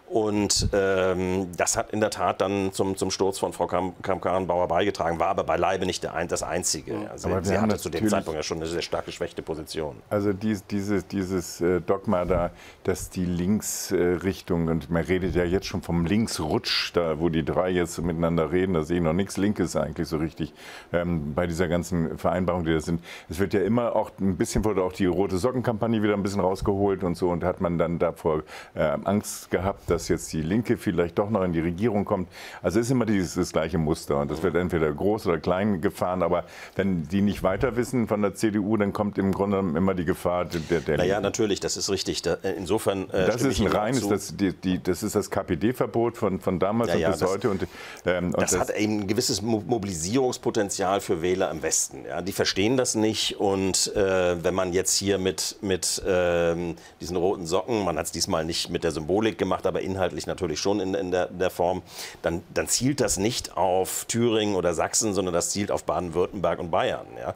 [0.08, 5.18] Und ähm, das hat in der Tat dann zum, zum Sturz von Frau Kramp-Karrenbauer beigetragen,
[5.18, 7.10] war aber beileibe nicht der das Einzige.
[7.10, 9.96] Also sie, sie hatte zu dem Zeitpunkt ja schon eine sehr stark geschwächte Position.
[10.08, 12.50] Also dies, dieses, dieses äh, Dogma da,
[12.84, 17.70] dass die Linksrichtung, und man redet ja jetzt schon vom Linksrutsch, da wo die drei
[17.70, 20.54] jetzt miteinander reden, da sehe ich noch nichts Linkes eigentlich so richtig
[20.92, 23.02] ähm, bei dieser ganzen Vereinbarung, die da sind.
[23.28, 26.40] Es wird ja immer auch, ein bisschen wurde auch die Rote Sockenkampagne wieder ein bisschen
[26.40, 28.42] rausgeholt und so und hat man dann davor
[28.74, 32.28] äh, Angst gehabt, dass jetzt die Linke vielleicht doch noch in die Regierung kommt.
[32.62, 35.80] Also es ist immer dieses das gleiche Muster und das wird entweder groß oder klein
[35.80, 39.94] gefahren, aber wenn die nicht weiter wissen von der CDU, dann kommt im Grunde immer
[39.94, 42.20] die Gefahr der, der Naja, natürlich, das ist richtig.
[42.20, 46.18] Da, äh, insofern äh, Das ist ein reines, das, die, die, das ist das KPD-Verbot
[46.18, 47.50] von, von damals ja, ja, und bis das, heute.
[47.50, 47.66] Und,
[48.04, 52.04] ähm, und das, das, hat eben ein gewisses Mobilisierungspotenzial für Wähler im Westen.
[52.06, 52.20] Ja.
[52.20, 57.46] Die verstehen das nicht und äh, wenn man jetzt hier mit, mit ähm, diesen roten
[57.46, 60.94] Socken, man hat es diesmal nicht mit der Symbolik gemacht, aber inhaltlich natürlich schon in,
[60.94, 61.82] in, der, der, Form,
[62.22, 66.70] dann, dann, zielt das nicht auf Thüringen oder Sachsen, sondern das zielt auf Baden-Württemberg und
[66.70, 67.06] Bayern.
[67.18, 67.34] Ja.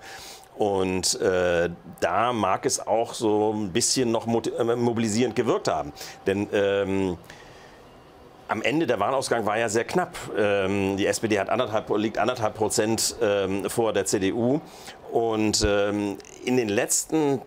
[0.56, 5.92] Und äh, da mag es auch so ein bisschen noch äh, mobilisierend gewirkt haben.
[6.26, 7.16] Denn ähm,
[8.50, 10.16] am Ende der Wahlausgang war ja sehr knapp.
[10.36, 14.60] Ähm, die SPD hat anderthalb, liegt anderthalb Prozent ähm, vor der CDU.
[15.12, 17.40] Und ähm, in den letzten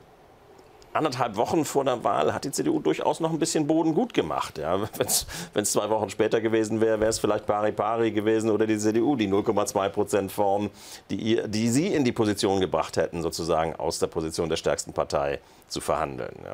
[0.94, 4.58] anderthalb Wochen vor der Wahl hat die CDU durchaus noch ein bisschen Boden gut gemacht.
[4.58, 8.68] Ja, Wenn es zwei Wochen später gewesen wäre, wäre es vielleicht pari pari gewesen oder
[8.68, 10.70] die CDU, die 0,2 Prozent Form,
[11.10, 15.40] die, die sie in die Position gebracht hätten, sozusagen aus der Position der stärksten Partei
[15.68, 16.36] zu verhandeln.
[16.44, 16.54] Ja.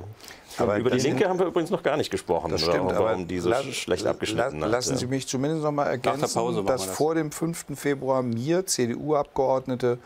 [0.58, 3.40] Aber über die Linke haben wir übrigens noch gar nicht gesprochen, das stimmt, warum die
[3.40, 4.72] so schlecht abgeschnitten hat.
[4.72, 6.22] Lassen Sie mich zumindest noch mal ergänzen,
[6.66, 6.96] dass das.
[6.96, 7.66] vor dem 5.
[7.76, 10.00] Februar mir CDU-Abgeordnete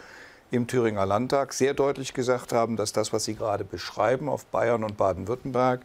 [0.53, 4.83] im Thüringer Landtag sehr deutlich gesagt haben, dass das, was Sie gerade beschreiben, auf Bayern
[4.83, 5.81] und Baden-Württemberg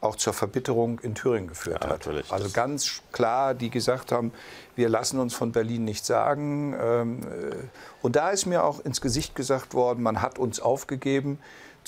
[0.00, 2.08] auch zur Verbitterung in Thüringen geführt ja, hat.
[2.28, 4.32] Also ganz klar, die gesagt haben,
[4.74, 6.74] wir lassen uns von Berlin nicht sagen.
[6.80, 7.54] Ähm, äh,
[8.02, 11.38] und da ist mir auch ins Gesicht gesagt worden, man hat uns aufgegeben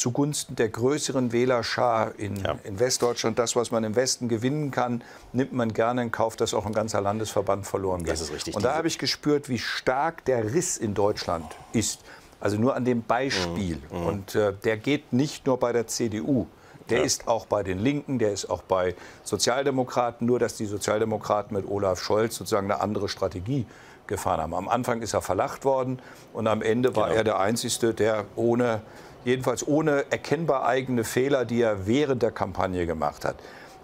[0.01, 2.57] zugunsten der größeren Wählerschar in, ja.
[2.65, 3.39] in, Westdeutschland.
[3.39, 6.73] Das, was man im Westen gewinnen kann, nimmt man gerne in Kauf, dass auch ein
[6.73, 8.15] ganzer Landesverband verloren geht.
[8.15, 8.57] Das ist richtig.
[8.57, 12.01] Und da habe ich gespürt, wie stark der Riss in Deutschland ist.
[12.41, 13.79] Also nur an dem Beispiel.
[13.91, 13.99] Mhm.
[13.99, 14.07] mhm.
[14.07, 16.47] Und äh, der geht nicht nur bei der CDU.
[16.89, 17.05] Der ja.
[17.05, 21.69] ist auch bei den Linken, der ist auch bei Sozialdemokraten, nur dass die Sozialdemokraten mit
[21.69, 23.67] Olaf Scholz sozusagen eine andere Strategie
[24.09, 24.55] gefahren haben.
[24.55, 26.01] Am Anfang ist er verlacht worden
[26.33, 27.19] und am Ende war genau.
[27.19, 28.81] er der Einzige, der ohne,
[29.25, 33.37] jedenfalls ohne erkennbar eigene Fehler, die er während der Kampagne gemacht hat,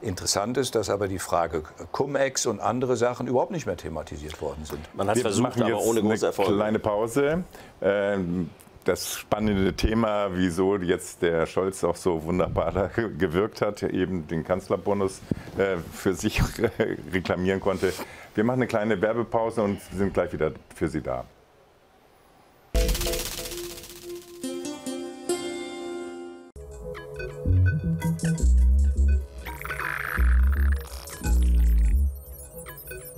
[0.03, 4.65] Interessant ist, dass aber die Frage Cum-Ex und andere Sachen überhaupt nicht mehr thematisiert worden
[4.65, 4.81] sind.
[4.95, 6.49] Man hat es versucht, aber ohne große Erfolg.
[6.49, 7.45] Kleine Pause.
[7.81, 8.51] Ähm,
[8.85, 15.21] das spannende Thema, wieso jetzt der Scholz auch so wunderbar gewirkt hat, eben den Kanzlerbonus
[15.59, 16.41] äh, für sich
[17.13, 17.93] reklamieren konnte.
[18.35, 21.25] Wir machen eine kleine Werbepause und sind gleich wieder für Sie da.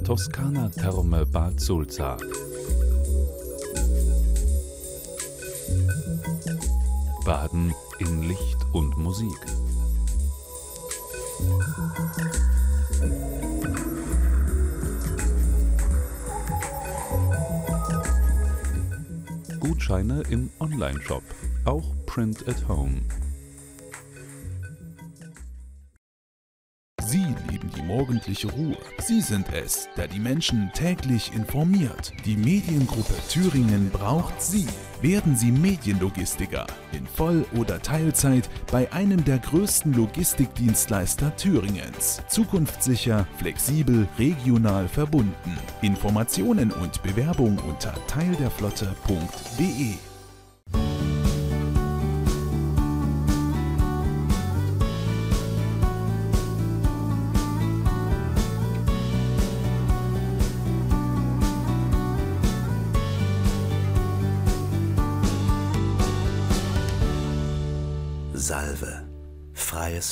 [0.09, 2.16] Toskana Therme Bad Sulza.
[7.27, 9.29] Baden in Licht und Musik.
[19.61, 21.23] Gutscheine im Onlineshop,
[21.66, 23.03] auch Print at Home.
[27.83, 28.76] Morgendliche Ruhe.
[28.98, 32.12] Sie sind es, der die Menschen täglich informiert.
[32.24, 34.66] Die Mediengruppe Thüringen braucht Sie.
[35.00, 42.22] Werden Sie Medienlogistiker in Voll- oder Teilzeit bei einem der größten Logistikdienstleister Thüringens.
[42.28, 45.59] Zukunftssicher, flexibel, regional verbunden.
[45.83, 50.08] Informationen und Bewerbung unter teilderflotte.de.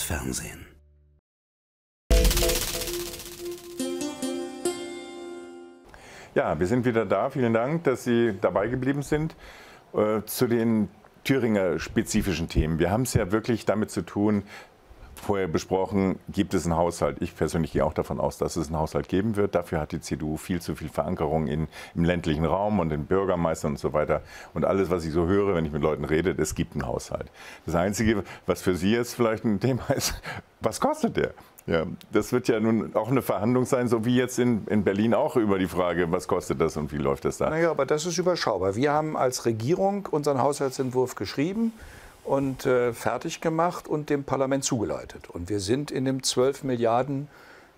[0.06, 0.64] Fernsehen.
[6.36, 7.30] Ja, wir sind wieder da.
[7.30, 9.34] Vielen Dank, dass Sie dabei geblieben sind.
[9.94, 10.88] Äh, zu den
[11.24, 12.78] Thüringer spezifischen Themen.
[12.78, 14.44] Wir haben es ja wirklich damit zu tun,
[15.18, 17.18] vorher besprochen, gibt es einen Haushalt.
[17.20, 19.54] Ich persönlich gehe auch davon aus, dass es einen Haushalt geben wird.
[19.54, 23.72] Dafür hat die CDU viel zu viel Verankerung in, im ländlichen Raum und den Bürgermeistern
[23.72, 24.22] und so weiter.
[24.54, 27.30] Und alles, was ich so höre, wenn ich mit Leuten rede, es gibt einen Haushalt.
[27.64, 30.14] Das Einzige, was für Sie jetzt vielleicht ein Thema ist,
[30.60, 31.32] was kostet der?
[31.66, 35.14] Ja, das wird ja nun auch eine Verhandlung sein, so wie jetzt in, in Berlin
[35.14, 37.50] auch über die Frage, was kostet das und wie läuft das da?
[37.50, 38.76] Naja, aber das ist überschaubar.
[38.76, 41.72] Wir haben als Regierung unseren Haushaltsentwurf geschrieben
[42.26, 45.30] und äh, fertig gemacht und dem Parlament zugeleitet.
[45.30, 47.28] Und wir sind in dem 12 Milliarden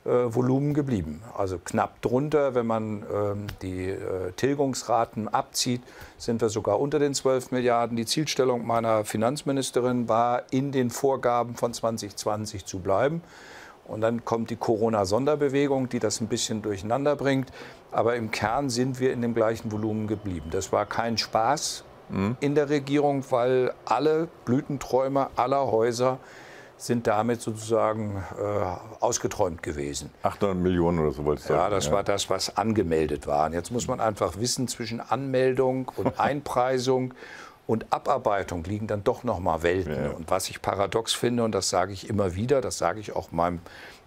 [0.04, 1.22] äh, Volumen geblieben.
[1.36, 5.82] Also knapp drunter, wenn man ähm, die äh, Tilgungsraten abzieht,
[6.16, 7.96] sind wir sogar unter den 12 Milliarden.
[7.96, 13.22] Die Zielstellung meiner Finanzministerin war, in den Vorgaben von 2020 zu bleiben.
[13.86, 17.50] Und dann kommt die Corona-Sonderbewegung, die das ein bisschen durcheinander bringt.
[17.90, 20.48] Aber im Kern sind wir in dem gleichen Volumen geblieben.
[20.50, 22.36] Das war kein Spaß mhm.
[22.40, 26.18] in der Regierung, weil alle Blütenträume aller Häuser
[26.78, 30.10] sind damit sozusagen äh, ausgeträumt gewesen.
[30.22, 31.92] 800 Millionen oder so wolltest du Ja, das ja.
[31.92, 33.52] war das, was angemeldet war.
[33.52, 37.14] Jetzt muss man einfach wissen, zwischen Anmeldung und Einpreisung
[37.66, 40.04] und Abarbeitung liegen dann doch noch mal Welten.
[40.04, 40.10] Ja.
[40.10, 43.32] Und was ich paradox finde, und das sage ich immer wieder, das sage ich auch
[43.32, 43.60] meinem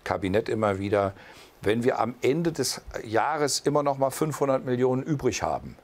[0.04, 1.14] Kabinett immer wieder,
[1.62, 5.76] wenn wir am Ende des Jahres immer noch mal 500 Millionen übrig haben,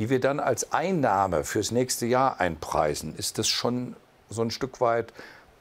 [0.00, 3.94] die wir dann als Einnahme fürs nächste Jahr einpreisen, ist das schon
[4.30, 5.12] so ein Stück weit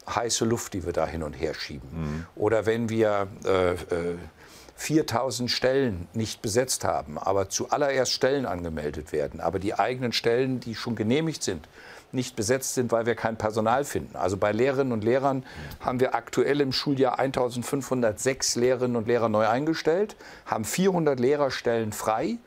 [0.07, 1.89] heiße Luft, die wir da hin und her schieben.
[1.91, 2.25] Mhm.
[2.35, 4.17] Oder wenn wir äh, äh,
[4.75, 10.73] 4000 Stellen nicht besetzt haben, aber zuallererst Stellen angemeldet werden, aber die eigenen Stellen, die
[10.73, 11.67] schon genehmigt sind,
[12.13, 14.15] nicht besetzt sind, weil wir kein Personal finden.
[14.15, 15.45] Also bei Lehrerinnen und Lehrern
[15.81, 22.37] haben wir aktuell im Schuljahr 1506 Lehrerinnen und Lehrer neu eingestellt, haben 400 Lehrerstellen frei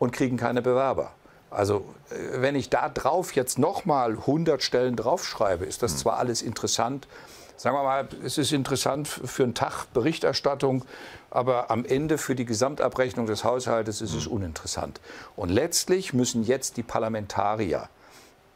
[0.00, 1.12] und kriegen keine Bewerber.
[1.50, 5.98] Also äh, wenn ich da drauf jetzt nochmal 100 Stellen draufschreibe, ist das hm.
[5.98, 7.08] zwar alles interessant,
[7.56, 10.84] sagen wir mal, es ist interessant für einen Tag Berichterstattung,
[11.30, 14.32] aber am Ende für die Gesamtabrechnung des Haushaltes ist es hm.
[14.32, 15.00] uninteressant.
[15.36, 17.88] Und letztlich müssen jetzt die Parlamentarier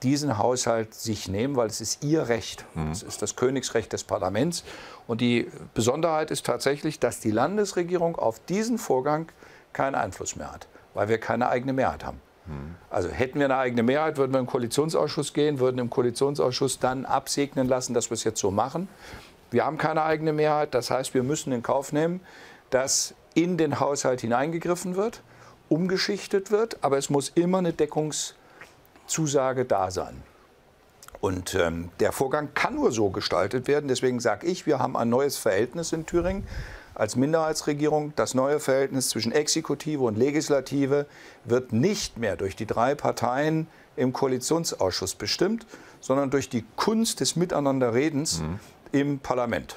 [0.02, 2.64] diesen Haushalt sich nehmen, weil es ist ihr Recht.
[2.74, 2.90] Hm.
[2.92, 4.64] Es ist das Königsrecht des Parlaments.
[5.06, 9.32] Und die Besonderheit ist tatsächlich, dass die Landesregierung auf diesen Vorgang
[9.72, 12.20] keinen Einfluss mehr hat, weil wir keine eigene Mehrheit haben.
[12.90, 17.06] Also hätten wir eine eigene Mehrheit, würden wir im Koalitionsausschuss gehen, würden im Koalitionsausschuss dann
[17.06, 18.88] absegnen lassen, dass wir es jetzt so machen.
[19.50, 22.20] Wir haben keine eigene Mehrheit, das heißt, wir müssen in Kauf nehmen,
[22.70, 25.22] dass in den Haushalt hineingegriffen wird,
[25.68, 30.22] umgeschichtet wird, aber es muss immer eine Deckungszusage da sein.
[31.20, 33.88] Und ähm, der Vorgang kann nur so gestaltet werden.
[33.88, 36.46] Deswegen sage ich, wir haben ein neues Verhältnis in Thüringen
[36.94, 38.12] als Minderheitsregierung.
[38.16, 41.06] Das neue Verhältnis zwischen Exekutive und Legislative
[41.44, 45.66] wird nicht mehr durch die drei Parteien im Koalitionsausschuss bestimmt,
[46.00, 48.60] sondern durch die Kunst des Miteinanderredens mhm.
[48.92, 49.76] im Parlament.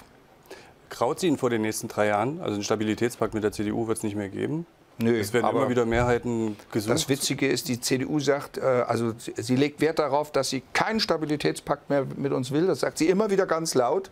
[0.89, 2.39] Kraut Sie ihn vor den nächsten drei Jahren?
[2.39, 4.65] Also einen Stabilitätspakt mit der CDU wird es nicht mehr geben?
[4.99, 6.95] Nö, es werden immer wieder Mehrheiten gesucht.
[6.95, 10.99] Das Witzige ist, die CDU sagt, äh, also sie legt Wert darauf, dass sie keinen
[10.99, 12.65] Stabilitätspakt mehr mit uns will.
[12.65, 14.09] Das sagt sie immer wieder ganz laut.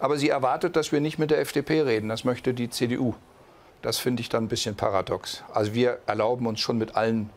[0.00, 2.08] Aber sie erwartet, dass wir nicht mit der FDP reden.
[2.08, 3.14] Das möchte die CDU.
[3.82, 5.44] Das finde ich dann ein bisschen paradox.
[5.52, 7.30] Also wir erlauben uns schon mit allen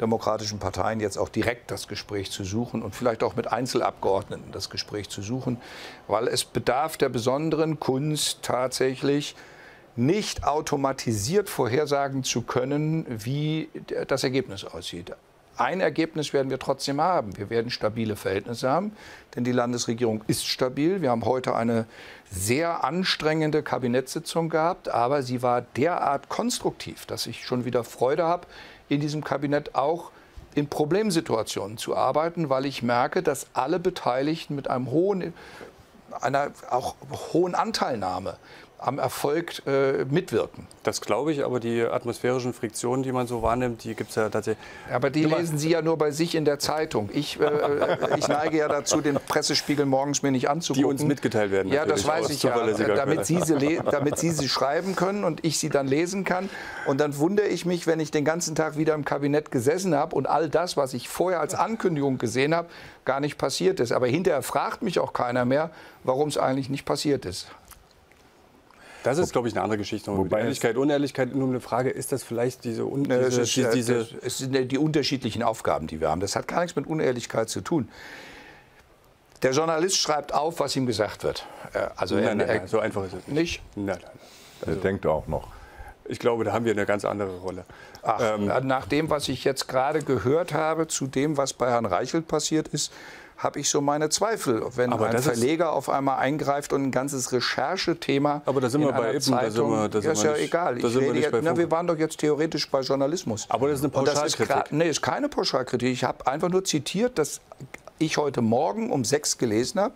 [0.00, 4.68] demokratischen Parteien jetzt auch direkt das Gespräch zu suchen und vielleicht auch mit Einzelabgeordneten das
[4.68, 5.58] Gespräch zu suchen,
[6.06, 9.34] weil es bedarf der besonderen Kunst tatsächlich,
[9.98, 13.70] nicht automatisiert vorhersagen zu können, wie
[14.06, 15.16] das Ergebnis aussieht.
[15.58, 17.36] Ein Ergebnis werden wir trotzdem haben.
[17.38, 18.92] Wir werden stabile Verhältnisse haben,
[19.34, 21.00] denn die Landesregierung ist stabil.
[21.00, 21.86] Wir haben heute eine
[22.30, 28.46] sehr anstrengende Kabinettssitzung gehabt, aber sie war derart konstruktiv, dass ich schon wieder Freude habe,
[28.88, 30.10] in diesem Kabinett auch
[30.54, 35.32] in Problemsituationen zu arbeiten, weil ich merke, dass alle Beteiligten mit einem hohen,
[36.20, 36.96] einer auch
[37.32, 38.36] hohen Anteilnahme
[38.78, 40.66] am Erfolg äh, mitwirken.
[40.82, 44.28] Das glaube ich, aber die atmosphärischen Friktionen, die man so wahrnimmt, die gibt es ja
[44.28, 44.64] tatsächlich.
[44.92, 47.08] Aber die lesen Sie ja nur bei sich in der Zeitung.
[47.12, 50.82] Ich, äh, äh ich neige ja dazu, den Pressespiegel morgens mir nicht anzugucken.
[50.82, 51.72] Die uns mitgeteilt werden.
[51.72, 52.54] Ja, das weiß ich ja,
[52.94, 56.50] damit Sie, sie damit Sie sie schreiben können und ich sie dann lesen kann.
[56.86, 60.14] Und dann wundere ich mich, wenn ich den ganzen Tag wieder im Kabinett gesessen habe
[60.14, 62.68] und all das, was ich vorher als Ankündigung gesehen habe,
[63.04, 63.92] gar nicht passiert ist.
[63.92, 65.70] Aber hinterher fragt mich auch keiner mehr,
[66.04, 67.48] warum es eigentlich nicht passiert ist.
[69.06, 70.16] Das ist, glaube ich, eine andere Geschichte.
[70.16, 74.08] Wobei Ehrlichkeit, Unehrlichkeit, nur eine Frage, ist das vielleicht diese, un ne, diese, ist, diese,
[74.22, 76.20] Es sind die unterschiedlichen Aufgaben, die wir haben.
[76.20, 77.88] Das hat gar nichts mit Unehrlichkeit zu tun.
[79.42, 81.46] Der Journalist schreibt auf, was ihm gesagt wird.
[81.72, 83.62] Äh, also nein, nein, nein, so einfach ist es nicht.
[83.76, 84.10] Nein, nein.
[84.62, 85.48] Also, er denkt auch noch.
[86.06, 87.64] Ich glaube, da haben wir eine ganz andere Rolle.
[88.02, 91.86] Ach, ähm, nach dem, was ich jetzt gerade gehört habe, zu dem, was bei Herrn
[91.86, 92.92] Reichelt passiert ist,
[93.38, 97.32] habe ich so meine Zweifel, wenn Aber ein Verleger auf einmal eingreift und ein ganzes
[97.32, 98.42] Recherchethema.
[98.46, 100.22] Aber da sind in wir bei einer Ibsen, da sind Zeitung, wir- da sind ist
[100.22, 100.78] ja nicht- egal.
[100.78, 103.46] da sind wir jetzt, na, wir waren doch jetzt theoretisch bei Journalismus.
[103.48, 104.72] Aber das ist eine Und das ist Pauschalkritik.
[104.72, 105.90] Nee, ist keine Pauschalkritik.
[105.92, 107.40] Ich habe einfach nur zitiert, dass
[107.98, 109.94] ich heute Morgen um sechs gelesen habe,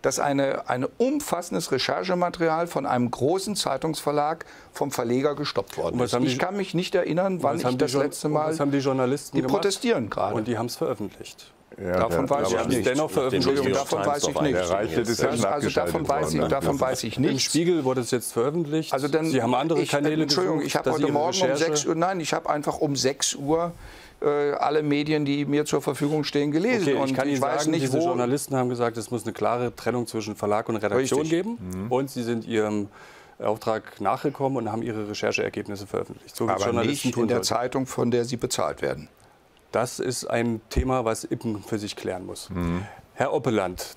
[0.00, 6.14] dass eine, ein umfassendes Recherchematerial von einem großen Zeitungsverlag vom Verleger gestoppt worden ist.
[6.14, 8.50] Ich kann mich nicht erinnern, wann ich das letzte Mal...
[8.52, 9.56] Was haben die Journalisten Die gemacht?
[9.56, 10.34] protestieren gerade.
[10.36, 11.52] Und die haben es veröffentlicht.
[11.80, 12.78] Ja, Davon der- weiß ich nicht.
[12.78, 13.64] es dennoch veröffentlicht.
[13.64, 14.54] York Davon weiß ich nicht.
[14.54, 17.42] Der Reichelt ist schon also davon weiß, ich, davon weiß ich Im nichts.
[17.44, 18.92] Spiegel wurde es jetzt veröffentlicht.
[18.92, 21.56] Also dann, Sie haben andere ich, Kanäle Entschuldigung, gesucht, ich habe heute Morgen um Recherche-
[21.64, 23.72] 6 Uhr, nein, ich habe einfach um 6 Uhr
[24.20, 26.88] äh, alle Medien, die mir zur Verfügung stehen, gelesen.
[26.88, 28.06] Okay, und ich kann Ihnen weiß sagen, nicht, diese wo.
[28.06, 31.44] Journalisten haben gesagt, es muss eine klare Trennung zwischen Verlag und Redaktion Richtig.
[31.44, 31.86] geben.
[31.88, 32.88] Und sie sind ihrem
[33.38, 36.34] Auftrag nachgekommen und haben ihre Rechercheergebnisse veröffentlicht.
[36.34, 37.42] So aber Journalisten nicht tun in der.
[37.42, 39.08] Zeitung, von der sie bezahlt werden.
[39.72, 42.48] Das ist ein Thema, was Ippen für sich klären muss.
[43.14, 43.96] Herr Oppeland,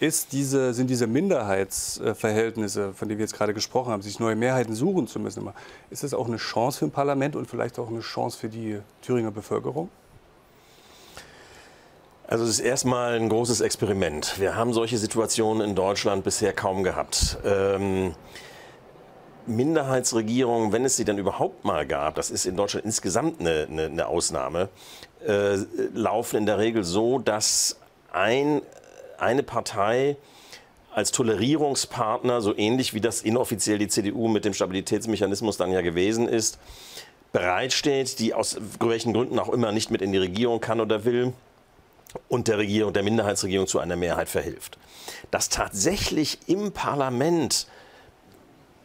[0.00, 5.06] diese, sind diese Minderheitsverhältnisse, von denen wir jetzt gerade gesprochen haben, sich neue Mehrheiten suchen
[5.06, 5.54] zu müssen, immer,
[5.90, 8.80] ist das auch eine Chance für ein Parlament und vielleicht auch eine Chance für die
[9.02, 9.88] Thüringer Bevölkerung?
[12.28, 14.40] Also es ist erstmal ein großes Experiment.
[14.40, 17.38] Wir haben solche Situationen in Deutschland bisher kaum gehabt.
[17.44, 18.14] Ähm,
[19.46, 23.84] Minderheitsregierungen, wenn es sie dann überhaupt mal gab, das ist in Deutschland insgesamt eine, eine,
[23.86, 24.68] eine Ausnahme,
[25.26, 25.56] äh,
[25.94, 27.78] laufen in der Regel so, dass
[28.12, 28.62] ein,
[29.18, 30.16] eine Partei
[30.94, 36.26] als Tolerierungspartner, so ähnlich wie das inoffiziell die CDU mit dem Stabilitätsmechanismus dann ja gewesen
[36.26, 36.58] ist,
[37.32, 41.34] bereitsteht, die aus welchen Gründen auch immer nicht mit in die Regierung kann oder will,
[42.28, 44.78] und der Regierung, der Minderheitsregierung zu einer Mehrheit verhilft.
[45.30, 47.66] Dass tatsächlich im Parlament,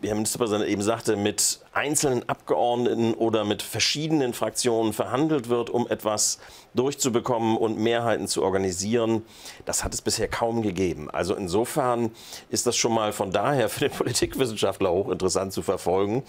[0.04, 6.40] Herr Ministerpräsident eben sagte, mit einzelnen Abgeordneten oder mit verschiedenen Fraktionen verhandelt wird, um etwas
[6.74, 9.24] durchzubekommen und Mehrheiten zu organisieren,
[9.66, 11.10] das hat es bisher kaum gegeben.
[11.12, 12.12] Also insofern
[12.50, 16.24] ist das schon mal von daher für den Politikwissenschaftler hochinteressant zu verfolgen,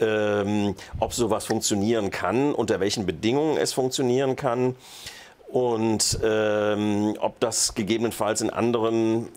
[0.00, 4.76] ähm, ob sowas funktionieren kann, unter welchen Bedingungen es funktionieren kann
[5.48, 9.28] und ähm, ob das gegebenenfalls in anderen äh,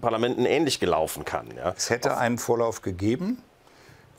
[0.00, 1.46] Parlamenten ähnlich gelaufen kann.
[1.56, 1.72] Ja.
[1.76, 3.38] Es hätte einen Vorlauf gegeben,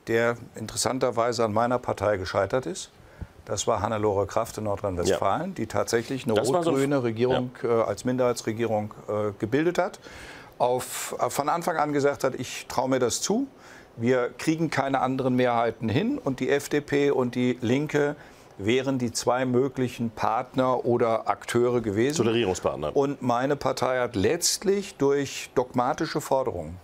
[0.08, 2.92] der interessanterweise an meiner Partei gescheitert ist.
[3.46, 8.06] Das war Hannelore Kraft in Nordrhein-Westfalen, die tatsächlich eine war so rot-grüne Regierung äh, als
[8.06, 10.00] Minderheitsregierung äh, gebildet hat.
[10.58, 13.48] Auf, äh, von Anfang an gesagt hat, ich traue mir das zu.
[13.98, 18.16] Wir kriegen keine anderen Mehrheiten hin und die FDP und die Linke
[18.58, 22.18] wären die zwei möglichen Partner oder Akteure gewesen.
[22.18, 22.96] Tolerierungspartner.
[22.96, 26.78] Und meine Partei hat letztlich durch dogmatische Forderungen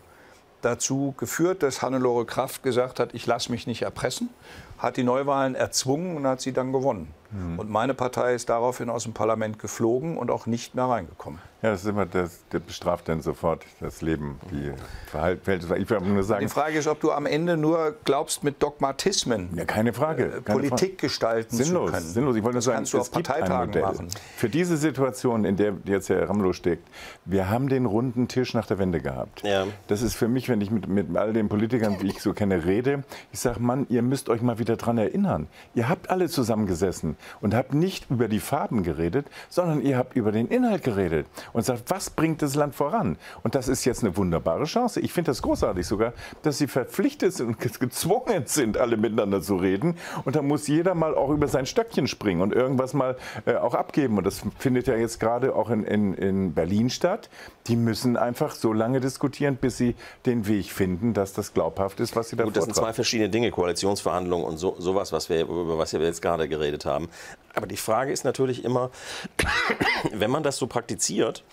[0.61, 4.29] dazu geführt, dass Hannelore Kraft gesagt hat, ich lasse mich nicht erpressen,
[4.77, 7.13] hat die Neuwahlen erzwungen und hat sie dann gewonnen.
[7.57, 11.39] Und meine Partei ist daraufhin aus dem Parlament geflogen und auch nicht mehr reingekommen.
[11.61, 14.71] Ja, das ist immer, das, der bestraft dann sofort das Leben, die
[15.09, 15.41] Verhalten.
[15.81, 19.49] Ich will nur Die sagen, Frage ist, ob du am Ende nur glaubst, mit Dogmatismen
[19.55, 20.25] ja, keine Frage.
[20.25, 20.95] äh, Keine Politik Frage.
[20.97, 22.05] gestalten sinnlos, zu können.
[22.07, 22.35] Sinnlos.
[22.35, 23.81] Ich wollte nur das sagen, kannst du es auf Parteitagen Modell.
[23.81, 24.07] machen.
[24.35, 26.87] Für diese Situation, in der jetzt Herr Ramelow steckt,
[27.25, 29.41] wir haben den runden Tisch nach der Wende gehabt.
[29.43, 29.65] Ja.
[29.87, 32.65] Das ist für mich, wenn ich mit, mit all den Politikern, die ich so kenne,
[32.65, 33.03] rede,
[33.33, 35.47] ich sage, Mann, ihr müsst euch mal wieder dran erinnern.
[35.73, 40.31] Ihr habt alle zusammengesessen und habt nicht über die Farben geredet, sondern ihr habt über
[40.31, 43.17] den Inhalt geredet und sagt, was bringt das Land voran?
[43.43, 44.99] Und das ist jetzt eine wunderbare Chance.
[45.01, 46.13] Ich finde das großartig sogar,
[46.43, 49.95] dass sie verpflichtet sind und gezwungen sind, alle miteinander zu reden.
[50.25, 53.73] Und da muss jeder mal auch über sein Stöckchen springen und irgendwas mal äh, auch
[53.73, 54.17] abgeben.
[54.17, 57.29] Und das findet ja jetzt gerade auch in, in, in Berlin statt.
[57.67, 59.95] Die müssen einfach so lange diskutieren, bis sie
[60.25, 63.29] den Weg finden, dass das glaubhaft ist, was sie da Gut, das sind zwei verschiedene
[63.29, 67.06] Dinge, Koalitionsverhandlungen und so, sowas, was wir, über was wir jetzt gerade geredet haben.
[67.53, 68.91] Aber die Frage ist natürlich immer,
[70.11, 71.43] wenn man das so praktiziert,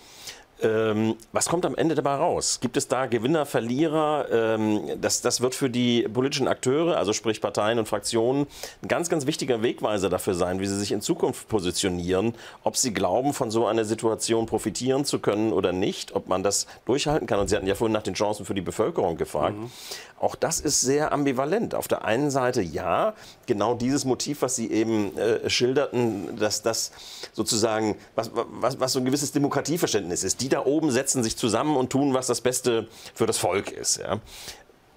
[0.61, 2.59] ähm, was kommt am Ende dabei raus?
[2.61, 4.27] Gibt es da Gewinner, Verlierer?
[4.31, 8.47] Ähm, das, das wird für die politischen Akteure, also sprich Parteien und Fraktionen,
[8.81, 12.93] ein ganz, ganz wichtiger Wegweiser dafür sein, wie sie sich in Zukunft positionieren, ob sie
[12.93, 17.39] glauben, von so einer Situation profitieren zu können oder nicht, ob man das durchhalten kann.
[17.39, 19.57] Und Sie hatten ja vorhin nach den Chancen für die Bevölkerung gefragt.
[20.19, 21.75] Auch das ist sehr ambivalent.
[21.75, 23.13] Auf der einen Seite ja,
[23.45, 26.91] genau dieses Motiv, was Sie eben äh, schilderten, dass das
[27.33, 30.41] sozusagen, was, was, was so ein gewisses Demokratieverständnis ist.
[30.41, 33.97] Die da oben setzen sich zusammen und tun, was das Beste für das Volk ist.
[33.97, 34.19] Ja.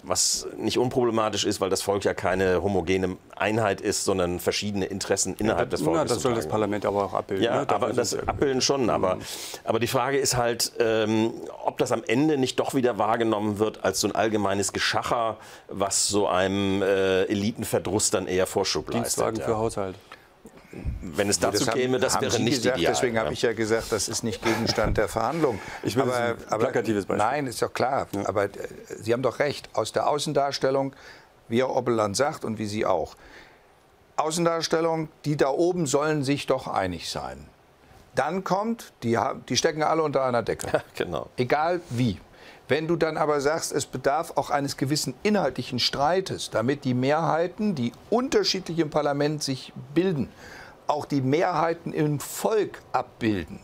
[0.01, 5.35] Was nicht unproblematisch ist, weil das Volk ja keine homogene Einheit ist, sondern verschiedene Interessen
[5.37, 6.03] innerhalb des Volkes.
[6.03, 6.47] Na, das soll das.
[6.47, 7.43] Parlament aber auch abbilden.
[7.43, 7.69] Ja, ne?
[7.69, 8.89] Aber das ja- Abbilden schon.
[8.89, 9.17] Aber,
[9.65, 11.33] aber die Frage ist halt, ähm,
[11.65, 15.35] ob das am Ende nicht doch wieder wahrgenommen wird als so ein allgemeines Geschacher,
[15.67, 19.03] was so einem äh, Elitenverdruss dann eher Vorschub leistet.
[19.03, 19.45] Dienstwagen ja.
[19.45, 19.95] für Haushalt.
[21.01, 22.93] Wenn es dazu käme, das wäre nicht gesagt, ideal.
[22.93, 23.23] Deswegen ja.
[23.23, 25.59] habe ich ja gesagt, das ist nicht Gegenstand der Verhandlung.
[25.83, 27.25] Ich will aber, aber plakatives Beispiel.
[27.25, 28.07] Nein, ist doch klar.
[28.11, 28.27] Ja.
[28.27, 28.49] Aber äh,
[29.01, 29.69] Sie haben doch recht.
[29.73, 30.93] Aus der Außendarstellung,
[31.47, 33.15] wie Herr Oppelland sagt und wie Sie auch.
[34.17, 37.47] Außendarstellung, die da oben sollen sich doch einig sein.
[38.15, 39.17] Dann kommt, die,
[39.47, 40.67] die stecken alle unter einer Decke.
[40.71, 41.29] Ja, genau.
[41.37, 42.19] Egal wie.
[42.67, 47.73] Wenn du dann aber sagst, es bedarf auch eines gewissen inhaltlichen Streites, damit die Mehrheiten,
[47.73, 50.29] die unterschiedlich im Parlament sich bilden,
[50.89, 53.59] auch die Mehrheiten im Volk abbilden,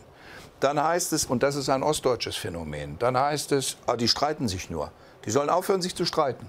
[0.60, 4.48] dann heißt es, und das ist ein ostdeutsches Phänomen, dann heißt es, ah, die streiten
[4.48, 4.90] sich nur.
[5.24, 6.46] Die sollen aufhören, sich zu streiten.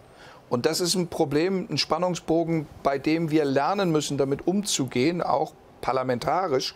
[0.49, 5.51] Und das ist ein Problem, ein Spannungsbogen, bei dem wir lernen müssen, damit umzugehen, auch
[5.82, 6.73] parlamentarisch,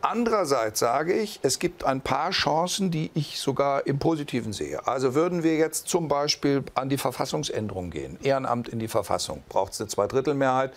[0.00, 4.86] Andererseits sage ich, es gibt ein paar Chancen, die ich sogar im Positiven sehe.
[4.86, 9.72] Also würden wir jetzt zum Beispiel an die Verfassungsänderung gehen, Ehrenamt in die Verfassung, braucht
[9.72, 10.72] es eine Zweidrittelmehrheit,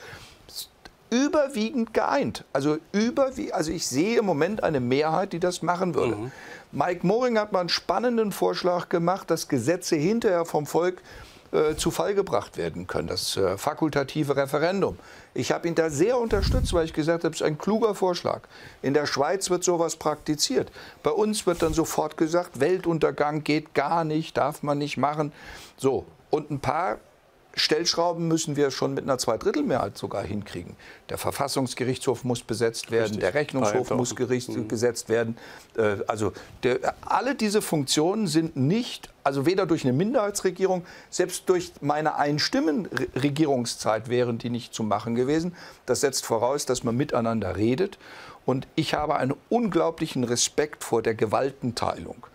[1.12, 2.46] überwiegend geeint.
[2.54, 6.16] Also, überwie also ich sehe im Moment eine Mehrheit, die das machen würde.
[6.16, 6.32] Mhm.
[6.72, 11.04] Mike Moring hat mal einen spannenden Vorschlag gemacht, dass Gesetze hinterher vom Volk
[11.52, 14.98] äh, zu Fall gebracht werden können, das äh, fakultative Referendum.
[15.34, 18.44] Ich habe ihn da sehr unterstützt, weil ich gesagt habe, es ist ein kluger Vorschlag.
[18.82, 20.72] In der Schweiz wird sowas praktiziert.
[21.04, 25.34] Bei uns wird dann sofort gesagt, Weltuntergang geht gar nicht, darf man nicht machen.
[25.76, 27.00] So, und ein paar
[27.54, 30.76] Stellschrauben müssen wir schon mit einer Zweidrittelmehrheit sogar hinkriegen.
[31.10, 33.20] Der Verfassungsgerichtshof muss besetzt werden, Richtig.
[33.20, 34.68] der Rechnungshof muss gericht, mhm.
[34.68, 35.38] gesetzt werden.
[35.78, 36.32] Äh, also
[36.64, 44.08] der, alle diese Funktionen sind nicht, also weder durch eine Minderheitsregierung, selbst durch meine Einstimmenregierungszeit
[44.08, 45.54] wären die nicht zu machen gewesen.
[45.86, 47.98] Das setzt voraus, dass man miteinander redet.
[48.46, 52.26] Und ich habe einen unglaublichen Respekt vor der Gewaltenteilung.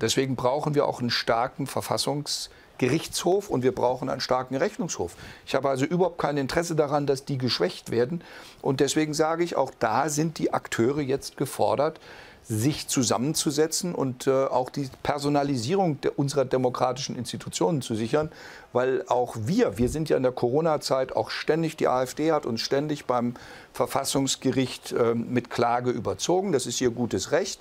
[0.00, 2.52] Deswegen brauchen wir auch einen starken Verfassungsgerichtshof.
[2.78, 5.16] Gerichtshof und wir brauchen einen starken Rechnungshof.
[5.46, 8.22] Ich habe also überhaupt kein Interesse daran, dass die geschwächt werden.
[8.62, 12.00] Und deswegen sage ich, auch da sind die Akteure jetzt gefordert,
[12.48, 18.30] sich zusammenzusetzen und äh, auch die Personalisierung der, unserer demokratischen Institutionen zu sichern,
[18.72, 22.60] weil auch wir, wir sind ja in der Corona-Zeit auch ständig, die AfD hat uns
[22.60, 23.34] ständig beim
[23.72, 27.58] Verfassungsgericht äh, mit Klage überzogen, das ist ihr gutes Recht.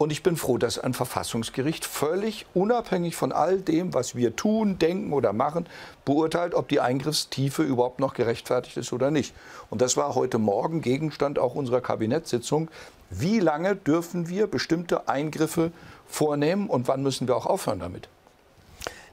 [0.00, 4.78] Und ich bin froh, dass ein Verfassungsgericht völlig unabhängig von all dem, was wir tun,
[4.78, 5.66] denken oder machen,
[6.06, 9.34] beurteilt, ob die Eingriffstiefe überhaupt noch gerechtfertigt ist oder nicht.
[9.68, 12.70] Und das war heute Morgen Gegenstand auch unserer Kabinettssitzung.
[13.10, 15.70] Wie lange dürfen wir bestimmte Eingriffe
[16.08, 18.08] vornehmen und wann müssen wir auch aufhören damit?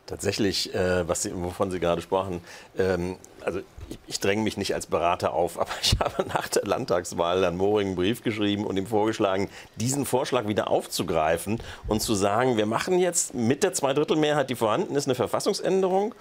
[0.05, 2.39] Tatsächlich, äh, was Sie, wovon Sie gerade sprachen,
[2.77, 3.59] ähm, also
[3.89, 7.57] ich, ich dränge mich nicht als Berater auf, aber ich habe nach der Landtagswahl an
[7.57, 12.65] Moring einen Brief geschrieben und ihm vorgeschlagen, diesen Vorschlag wieder aufzugreifen und zu sagen, wir
[12.65, 16.15] machen jetzt mit der Zweidrittelmehrheit, die vorhanden ist, eine Verfassungsänderung.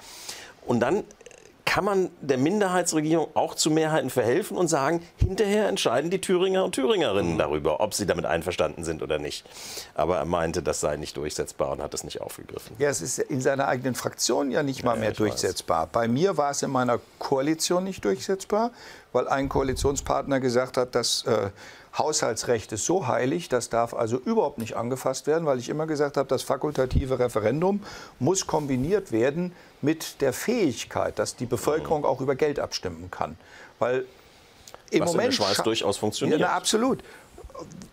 [0.66, 1.04] Und dann
[1.66, 6.74] kann man der Minderheitsregierung auch zu Mehrheiten verhelfen und sagen, hinterher entscheiden die Thüringer und
[6.76, 7.38] Thüringerinnen mhm.
[7.38, 9.44] darüber, ob sie damit einverstanden sind oder nicht.
[9.94, 12.76] Aber er meinte, das sei nicht durchsetzbar und hat es nicht aufgegriffen.
[12.78, 15.82] Ja, es ist in seiner eigenen Fraktion ja nicht mal ja, mehr durchsetzbar.
[15.82, 15.92] Weiß.
[15.92, 18.70] Bei mir war es in meiner Koalition nicht durchsetzbar,
[19.12, 21.50] weil ein Koalitionspartner gesagt hat, dass äh,
[21.98, 26.16] Haushaltsrecht ist so heilig, das darf also überhaupt nicht angefasst werden, weil ich immer gesagt
[26.16, 27.82] habe, das fakultative Referendum
[28.18, 33.36] muss kombiniert werden mit der Fähigkeit, dass die Bevölkerung auch über Geld abstimmen kann.
[33.78, 34.04] Weil
[34.90, 36.40] im Was Moment in der Schweiz durchaus funktioniert.
[36.40, 37.02] Ja, absolut.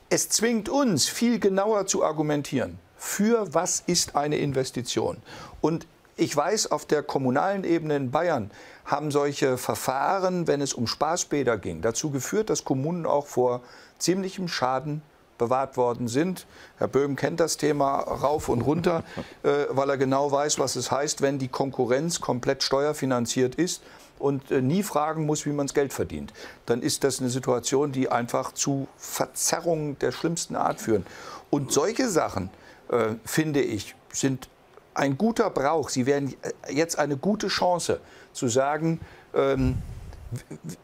[0.10, 2.78] Es zwingt uns, viel genauer zu argumentieren.
[2.98, 5.18] Für was ist eine Investition?
[5.62, 8.52] Und ich weiß, auf der kommunalen Ebene in Bayern
[8.86, 13.62] haben solche Verfahren, wenn es um Spaßbäder ging, dazu geführt, dass Kommunen auch vor
[14.00, 15.02] ziemlichem Schaden
[15.38, 16.46] bewahrt worden sind.
[16.78, 19.04] Herr Böhm kennt das Thema rauf und runter,
[19.44, 23.82] äh, weil er genau weiß, was es heißt, wenn die Konkurrenz komplett steuerfinanziert ist
[24.20, 26.34] und äh, nie fragen muss, wie man das Geld verdient.
[26.66, 31.06] Dann ist das eine Situation, die einfach zu Verzerrungen der schlimmsten Art führen.
[31.50, 32.50] Und solche Sachen,
[32.90, 34.50] äh, finde ich, sind
[34.94, 35.90] ein guter Brauch.
[35.90, 38.00] Sie wären äh, jetzt eine gute Chance
[38.32, 39.00] zu sagen,
[39.34, 39.78] ähm,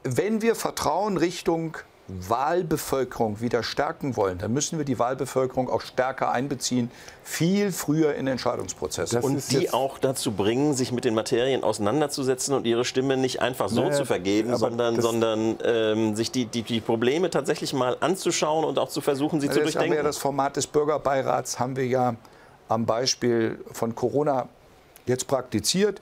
[0.04, 1.78] wenn wir Vertrauen Richtung
[2.10, 6.90] Wahlbevölkerung wieder stärken wollen, dann müssen wir die Wahlbevölkerung auch stärker einbeziehen,
[7.24, 9.16] viel früher in Entscheidungsprozesse.
[9.16, 13.42] Das und die auch dazu bringen, sich mit den Materien auseinanderzusetzen und ihre Stimme nicht
[13.42, 17.98] einfach so naja, zu vergeben, sondern, sondern ähm, sich die, die, die, Probleme tatsächlich mal
[18.00, 19.92] anzuschauen und auch zu versuchen, sie also zu durchdenken.
[19.92, 22.16] Haben wir ja das Format des Bürgerbeirats haben wir ja
[22.68, 24.50] am Beispiel von Corona
[25.06, 26.00] jetzt praktiziert.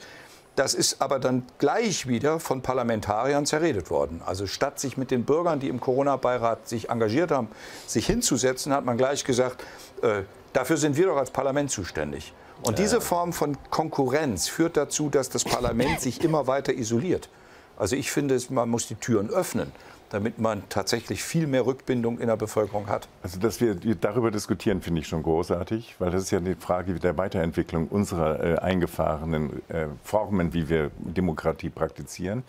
[0.58, 4.24] Das ist aber dann gleich wieder von Parlamentariern zerredet worden.
[4.26, 7.50] Also statt sich mit den Bürgern, die im Corona-Beirat sich engagiert haben,
[7.86, 9.64] sich hinzusetzen, hat man gleich gesagt,
[10.02, 12.34] äh, dafür sind wir doch als Parlament zuständig.
[12.64, 17.30] Und diese Form von Konkurrenz führt dazu, dass das Parlament sich immer weiter isoliert.
[17.78, 19.72] Also ich finde, man muss die Türen öffnen.
[20.10, 23.08] Damit man tatsächlich viel mehr Rückbindung in der Bevölkerung hat?
[23.24, 26.96] Also, dass wir darüber diskutieren, finde ich schon großartig, weil das ist ja die Frage
[26.96, 32.44] der Weiterentwicklung unserer äh, eingefahrenen äh, Formen, wie wir Demokratie praktizieren.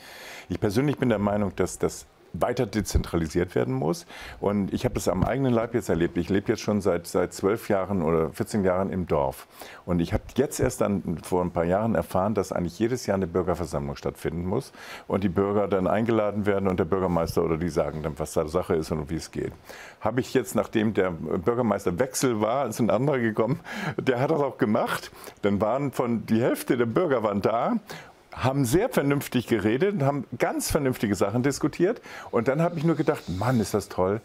[0.48, 2.06] Ich persönlich bin der Meinung, dass das
[2.40, 4.06] weiter dezentralisiert werden muss.
[4.40, 6.16] Und ich habe das am eigenen Leib jetzt erlebt.
[6.16, 9.46] Ich lebe jetzt schon seit, seit zwölf Jahren oder 14 Jahren im Dorf.
[9.84, 13.16] Und ich habe jetzt erst dann vor ein paar Jahren erfahren, dass eigentlich jedes Jahr
[13.16, 14.72] eine Bürgerversammlung stattfinden muss
[15.06, 18.46] und die Bürger dann eingeladen werden und der Bürgermeister oder die sagen dann, was da
[18.46, 19.52] Sache ist und wie es geht.
[20.00, 23.60] Habe ich jetzt, nachdem der Bürgermeisterwechsel war, ist ein anderer gekommen,
[23.96, 25.10] der hat das auch gemacht.
[25.42, 27.76] Dann waren von die Hälfte der Bürger waren da
[28.38, 32.00] haben sehr vernünftig geredet und haben ganz vernünftige Sachen diskutiert.
[32.30, 34.20] Und dann habe ich nur gedacht, Mann, ist das toll,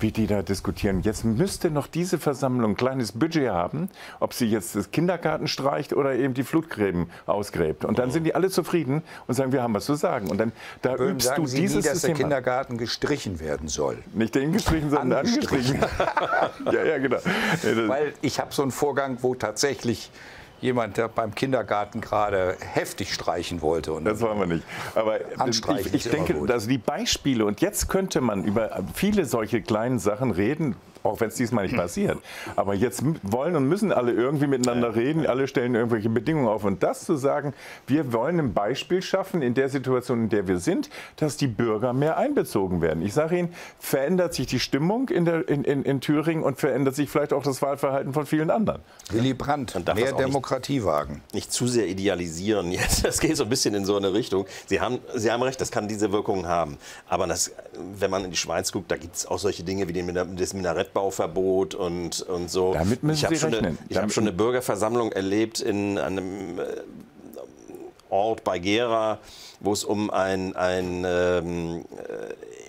[0.00, 1.02] wie die da diskutieren.
[1.02, 3.90] Jetzt müsste noch diese Versammlung ein kleines Budget haben,
[4.20, 7.84] ob sie jetzt das Kindergarten streicht oder eben die Flutgräben ausgräbt.
[7.84, 10.30] Und dann sind die alle zufrieden und sagen, wir haben was zu sagen.
[10.30, 10.52] Und dann
[10.82, 12.20] da Böhm, übst du Sie dieses nie, dass System der an.
[12.20, 13.98] Kindergarten gestrichen werden soll.
[14.14, 15.80] Nicht den gestrichen, sondern angestrichen.
[16.72, 17.18] ja, ja, genau.
[17.88, 20.10] Weil ich habe so einen Vorgang, wo tatsächlich
[20.60, 23.92] jemand, der beim Kindergarten gerade heftig streichen wollte.
[23.92, 24.64] Und Das wollen wir nicht.
[24.94, 26.50] Aber Anstreichen ich, ich denke, gut.
[26.50, 31.28] dass die Beispiele, und jetzt könnte man über viele solche kleinen Sachen reden, auch wenn
[31.28, 32.18] es diesmal nicht passiert.
[32.56, 36.64] Aber jetzt wollen und müssen alle irgendwie miteinander reden, alle stellen irgendwelche Bedingungen auf.
[36.64, 37.54] Und das zu sagen,
[37.86, 41.92] wir wollen ein Beispiel schaffen in der Situation, in der wir sind, dass die Bürger
[41.92, 43.02] mehr einbezogen werden.
[43.02, 46.94] Ich sage Ihnen, verändert sich die Stimmung in, der, in, in, in Thüringen und verändert
[46.94, 48.80] sich vielleicht auch das Wahlverhalten von vielen anderen.
[49.10, 51.22] Willy Brandt, mehr auch nicht- Demokratie wagen.
[51.32, 52.70] nicht zu sehr idealisieren.
[52.72, 54.46] Jetzt, das geht so ein bisschen in so eine Richtung.
[54.66, 56.76] Sie haben, Sie haben recht, das kann diese Wirkungen haben.
[57.08, 57.52] Aber das,
[57.98, 60.54] wenn man in die Schweiz guckt, da gibt es auch solche Dinge wie den, das
[60.92, 62.72] Minarettbauverbot und, und so.
[62.74, 66.62] Damit müssen ich habe schon, eine- ich hab schon eine Bürgerversammlung erlebt in einem äh,
[68.10, 69.18] Ort bei Gera,
[69.60, 71.84] wo es um ein, ein ähm,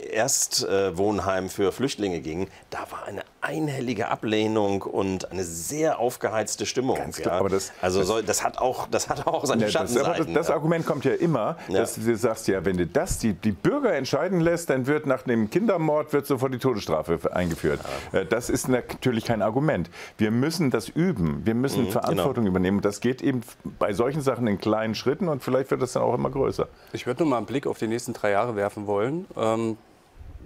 [0.08, 2.48] äh, Erstwohnheim für Flüchtlinge ging.
[2.72, 6.96] Da war eine einhellige Ablehnung und eine sehr aufgeheizte Stimmung.
[7.12, 7.40] klar, ja.
[7.40, 9.88] aber das- also das- so, das hat auch, das hat auch seine Ja, das, aber
[10.06, 10.34] Schattenseiten.
[10.34, 10.56] das, das.
[10.56, 11.80] Argument kommt ja immer, Ja.
[11.80, 15.22] dass du sagst, ja, wenn du das die, die Bürger entscheiden lässt, dann wird nach
[15.24, 17.80] dem Kindermord wird sofort die Todesstrafe eingeführt.
[18.12, 19.90] Äh, Das ist natürlich kein Argument.
[20.18, 21.42] Wir müssen das üben.
[21.46, 22.50] Wir müssen Mhm, Verantwortung genau.
[22.50, 22.78] übernehmen.
[22.78, 23.42] Und das geht eben
[23.80, 26.68] bei solchen Sachen in kleinen Schritten und vielleicht wird das dann auch immer größer.
[26.94, 29.26] Ich würde nur mal einen Blick auf die nächsten drei Jahre werfen wollen.
[29.38, 29.78] Ähm,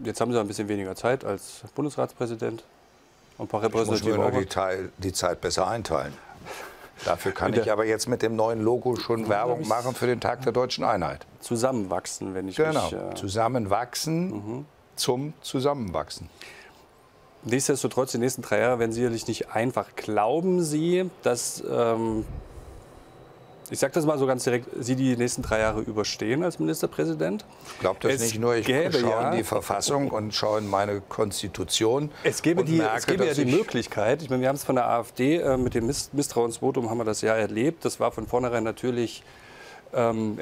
[0.04, 2.64] jetzt haben Sie ein bisschen weniger Zeit als Bundesratspräsident.
[3.40, 4.46] Ein paar Ich muss repräsentative nur die.
[4.46, 6.14] Teil, die Zeit besser einteilen.
[7.06, 10.42] Dafür kann ich aber jetzt mit dem neuen Logo schon Werbung machen für den Tag
[10.44, 11.26] der deutschen Einheit.
[11.40, 12.84] zusammenwachsen, wenn ich Genau.
[12.86, 12.94] mich.
[12.94, 14.66] Äh, Zusammenwachsen
[14.96, 16.30] zum Zusammenwachsen.
[17.46, 19.96] Nichtsdestotrotz, die nächsten drei Jahre werden sicherlich nicht einfach.
[19.98, 22.26] Glauben Sie, dass, ähm,
[23.74, 27.44] ich sage das mal so ganz direkt, Sie die nächsten drei Jahre überstehen als Ministerpräsident?
[27.74, 30.60] Ich glaube das Es nicht nur, ich gäbe schaue ja- in die Verfassung und schaue
[30.60, 32.12] in meine Konstitution.
[32.24, 34.64] Es gäbe, die, merke, es gäbe ja die ich- Möglichkeit, ich meine, wir haben es
[34.64, 37.84] von der AfD äh, mit dem Miss Misstrauensvotum haben wir das ja erlebt.
[37.84, 39.24] Das war von vornherein natürlich
[39.92, 40.38] ähm,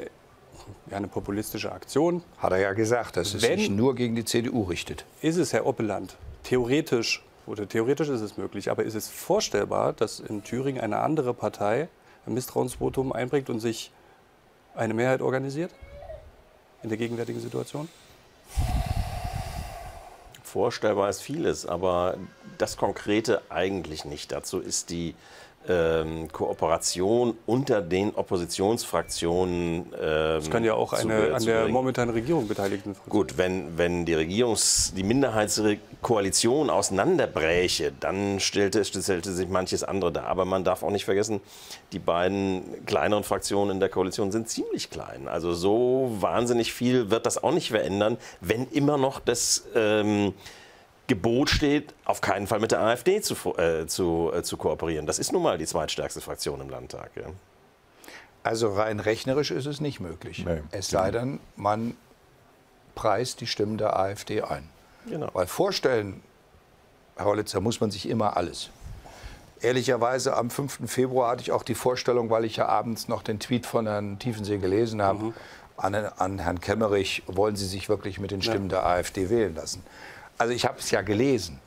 [0.90, 2.22] ja, eine populistische Aktion.
[2.36, 5.06] Hat er ja gesagt, dass es Wenn- sich nur gegen die CDU richtet.
[5.22, 10.20] Ist es, Herr Oppeland, theoretisch, oder theoretisch ist es möglich, aber ist es vorstellbar, dass
[10.20, 11.88] in Thüringen eine andere Partei
[12.26, 13.90] ein Misstrauensvotum einbringt und sich
[14.74, 15.72] eine Mehrheit organisiert?
[16.82, 17.88] In der gegenwärtigen Situation?
[20.42, 22.16] Vorstellbar ist vieles, aber
[22.58, 24.32] das Konkrete eigentlich nicht.
[24.32, 25.14] Dazu ist die
[25.68, 29.86] ähm, Kooperation unter den Oppositionsfraktionen.
[30.00, 31.72] Ähm, Das kann ja auch zu- eine zu an der bringen.
[31.72, 33.10] momentanen Regierung beteiligten Fraktion.
[33.10, 40.26] Gut, wenn, wenn die Regierungs-, die Minderheitskoalition auseinanderbräche, dann stellte, stellte sich manches andere dar.
[40.26, 41.40] Aber man darf auch nicht vergessen,
[41.92, 45.28] die beiden kleineren Fraktionen in der Koalition sind ziemlich klein.
[45.28, 50.34] Also so wahnsinnig viel wird das auch nicht verändern, wenn immer noch das ähm,
[51.12, 55.04] Gebot steht, auf keinen Fall mit der AfD zu, äh, zu, äh, zu kooperieren.
[55.04, 57.10] Das ist nun mal die zweitstärkste Fraktion im Landtag.
[57.16, 57.24] Ja.
[58.42, 60.42] Also rein rechnerisch ist es nicht möglich.
[60.46, 60.62] Nee.
[60.70, 61.98] Es sei denn, man
[62.94, 64.70] preist die Stimmen der AfD ein.
[65.06, 65.28] Genau.
[65.34, 66.22] Weil vorstellen,
[67.16, 68.70] Herr Hollitzer, muss man sich immer alles.
[69.60, 70.90] Ehrlicherweise am 5.
[70.90, 74.18] Februar hatte ich auch die Vorstellung, weil ich ja abends noch den Tweet von Herrn
[74.18, 75.34] Tiefensee gelesen habe,
[75.76, 79.84] an, an Herrn Kemmerich, wollen Sie sich wirklich mit den Stimmen der AfD wählen lassen?
[80.38, 81.60] Also ich habe es ja gelesen,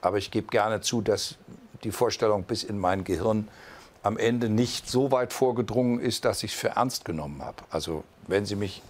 [0.00, 1.36] aber ich gebe gerne zu, dass
[1.84, 3.48] die Vorstellung bis in mein Gehirn
[4.02, 7.62] am Ende nicht so weit vorgedrungen ist, dass ich es für ernst genommen habe.
[7.70, 8.82] Also wenn Sie mich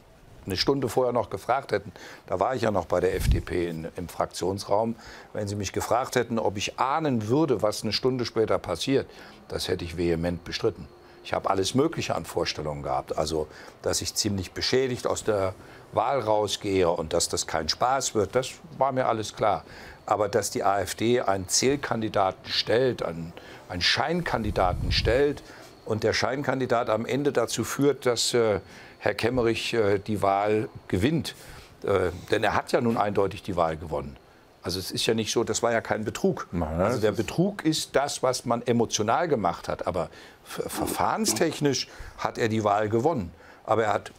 [0.47, 1.93] eine Stunde vorher noch gefragt hätten,
[2.27, 4.97] da war ich ja noch bei der FDP in, im Fraktionsraum,
[5.33, 9.07] wenn Sie mich gefragt hätten, ob ich ahnen würde, was eine Stunde später passiert,
[9.49, 10.87] das hätte ich vehement bestritten.
[11.29, 13.19] Ich habe alles Mögliche an Vorstellungen gehabt.
[13.19, 13.49] Also,
[13.83, 15.53] dass ich ziemlich beschädigt aus der
[15.93, 19.63] Wahl rausgehe und dass das kein Spaß wird, das war mir alles klar.
[20.07, 23.35] Aber dass die AfD einen Zählkandidaten stellt, einen,
[23.69, 25.43] einen Scheinkandidaten stellt
[25.85, 28.61] und der Scheinkandidat am Ende dazu führt, dass äh,
[28.99, 31.35] Herr Kemmerich äh, die Wahl gewinnt,
[31.83, 34.17] äh, denn er hat ja nun eindeutig die Wahl gewonnen.
[34.63, 36.49] Also es ist ja nicht so, das war ja kein Betrug.
[36.79, 39.87] Also der Betrug ist das, was man emotional gemacht hat.
[39.87, 40.11] Aber
[40.45, 41.89] verfahrenstechnisch
[42.19, 43.31] hat er die Wahl gewonnen.
[43.65, 44.13] Aber er hat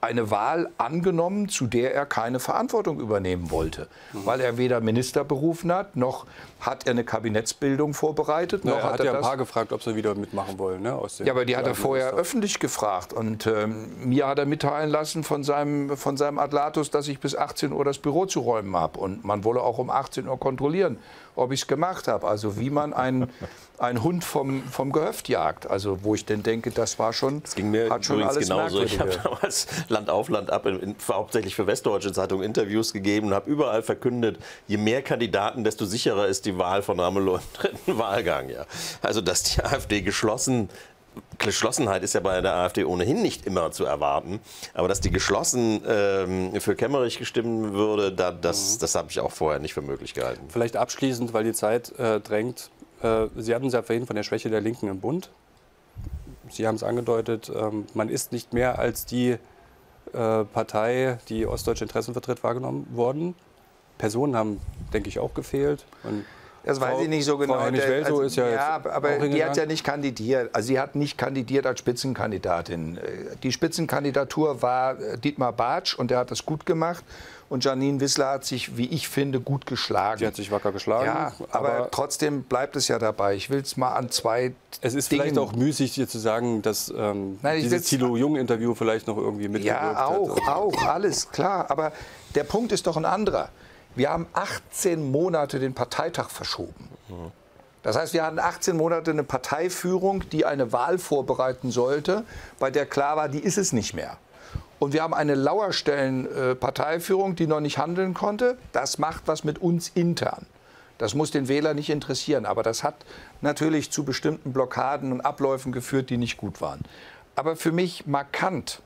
[0.00, 4.26] eine Wahl angenommen, zu der er keine Verantwortung übernehmen wollte, mhm.
[4.26, 6.26] weil er weder Minister berufen hat, noch
[6.60, 8.62] hat er eine Kabinettsbildung vorbereitet.
[8.64, 10.82] Na, noch er hat, hat er ja ein paar gefragt, ob sie wieder mitmachen wollen.
[10.82, 13.12] Ne, ja, aber die hat er vorher öffentlich gefragt.
[13.12, 17.36] Und ähm, mir hat er mitteilen lassen von seinem, von seinem Adlatus, dass ich bis
[17.36, 18.98] 18 Uhr das Büro zu räumen habe.
[18.98, 20.98] Und man wolle auch um 18 Uhr kontrollieren,
[21.38, 22.26] ob ich es gemacht habe.
[22.26, 23.30] Also wie man einen,
[23.78, 25.68] einen Hund vom, vom Gehöft jagt.
[25.68, 28.48] Also wo ich denn denke, das war schon, das ging mir hat schon übrigens alles
[28.48, 28.82] genauso.
[28.82, 33.28] Ich habe damals Land auf Land ab, in, in, hauptsächlich für Westdeutsche Zeitung Interviews gegeben
[33.28, 37.42] und habe überall verkündet, je mehr Kandidaten, desto sicherer ist die Wahl von Ramelow im
[37.54, 38.50] dritten Wahlgang.
[38.50, 38.66] Ja.
[39.02, 40.68] Also dass die AfD geschlossen
[41.38, 44.40] Geschlossenheit ist ja bei der AfD ohnehin nicht immer zu erwarten.
[44.74, 48.78] Aber dass die geschlossen ähm, für Kemmerich gestimmt würde, da, das, Mhm.
[48.80, 50.46] das habe ich auch vorher nicht für möglich gehalten.
[50.48, 52.70] Vielleicht abschließend, weil die Zeit äh, drängt.
[53.02, 55.30] Äh, Sie hatten es ja vorhin von der Schwäche der Linken im Bund.
[56.50, 59.36] Sie haben es angedeutet, ähm, man ist nicht mehr als die
[60.12, 63.34] äh, Partei, die ostdeutsche Interessen vertritt, wahrgenommen worden.
[63.98, 64.60] Personen haben,
[64.92, 65.84] denke ich, auch gefehlt.
[66.04, 66.24] Und
[66.68, 67.54] Das weiß Frau- ich nicht so genau.
[67.54, 70.50] Frau Hennig-Welsow Also, ist ja jetzt aber auch die hat ja nicht kandidiert.
[70.54, 72.98] Also sie hat nicht kandidiert als Spitzenkandidatin.
[72.98, 73.00] Äh,
[73.42, 77.02] Die Spitzenkandidatur war äh, Dietmar Bartsch und der hat das gut gemacht.
[77.48, 80.18] Und Janine Wissler hat sich, wie ich finde, gut geschlagen.
[80.18, 81.06] Sie hat sich wacker geschlagen.
[81.06, 83.34] ja, aber, trotzdem bleibt es ja dabei.
[83.36, 84.52] Ich will es mal an zwei
[84.82, 88.16] es ist Dingen- vielleicht auch müßig, hier zu sagen, dass ähm, Nein, dieses will's- Thilo
[88.18, 90.54] Jung-Interview vielleicht noch irgendwie mitgewirkt Ja, auch, hat.
[90.56, 91.70] auch, alles klar.
[91.70, 91.92] Aber
[92.34, 93.48] der Punkt ist doch ein anderer.
[93.94, 96.88] Wir haben 18 Monate den Parteitag verschoben.
[97.82, 102.24] Das heißt, wir hatten 18 Monate eine Parteiführung, die eine Wahl vorbereiten sollte,
[102.58, 104.18] bei der klar war, die ist es nicht mehr.
[104.78, 108.58] Und wir haben eine Lauerstellen-Parteiführung, die noch nicht handeln konnte.
[108.72, 110.46] Das macht was mit uns intern.
[110.98, 112.46] Das muss den Wähler nicht interessieren.
[112.46, 112.94] Aber das hat
[113.40, 116.80] natürlich zu bestimmten Blockaden und Abläufen geführt, die nicht gut waren.
[117.34, 118.80] Aber für mich markant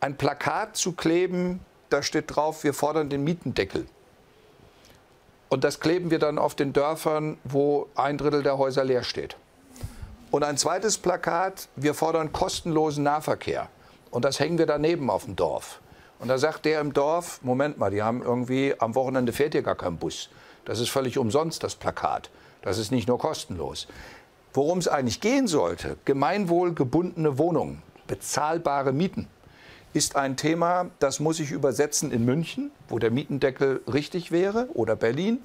[0.00, 3.86] ein Plakat zu kleben, da steht drauf, wir fordern den Mietendeckel.
[5.48, 9.36] Und das kleben wir dann auf den Dörfern, wo ein Drittel der Häuser leer steht.
[10.30, 13.68] Und ein zweites Plakat, wir fordern kostenlosen Nahverkehr.
[14.10, 15.80] Und das hängen wir daneben auf dem Dorf.
[16.18, 19.62] Und da sagt der im Dorf, Moment mal, die haben irgendwie, am Wochenende fährt hier
[19.62, 20.30] gar kein Bus.
[20.64, 22.30] Das ist völlig umsonst, das Plakat.
[22.62, 23.86] Das ist nicht nur kostenlos.
[24.52, 29.28] Worum es eigentlich gehen sollte, gemeinwohlgebundene Wohnungen, bezahlbare Mieten,
[29.96, 34.94] ist ein Thema, das muss ich übersetzen in München, wo der Mietendeckel richtig wäre, oder
[34.94, 35.40] Berlin.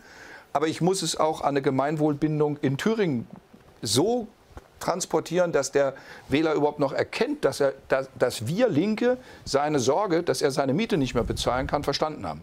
[0.53, 3.27] Aber ich muss es auch an eine Gemeinwohlbindung in Thüringen
[3.81, 4.27] so
[4.81, 5.93] transportieren, dass der
[6.27, 10.73] Wähler überhaupt noch erkennt, dass, er, dass, dass wir Linke seine Sorge, dass er seine
[10.73, 12.41] Miete nicht mehr bezahlen kann, verstanden haben.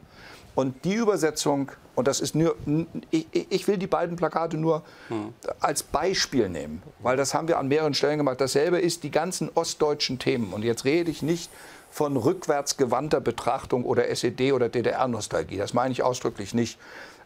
[0.59, 2.57] Und die Übersetzung, und das ist nur,
[3.13, 4.83] ich, ich will die beiden Plakate nur
[5.61, 8.41] als Beispiel nehmen, weil das haben wir an mehreren Stellen gemacht.
[8.41, 10.53] Dasselbe ist die ganzen ostdeutschen Themen.
[10.53, 11.49] Und jetzt rede ich nicht
[11.93, 15.59] von rückwärtsgewandter Betrachtung oder SED oder DDR-Nostalgie.
[15.59, 16.77] Das meine ich ausdrücklich nicht.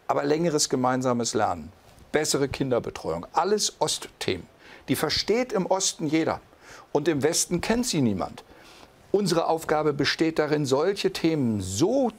[0.09, 1.73] Aber längeres gemeinsames Lernen,
[2.13, 4.47] bessere Kinderbetreuung, alles Ostthemen.
[4.89, 6.43] Die versteht im Osten jeder.
[6.93, 8.45] Und im Westen kennt sie niemand.
[9.11, 12.11] Unsere Aufgabe besteht darin, solche Themen so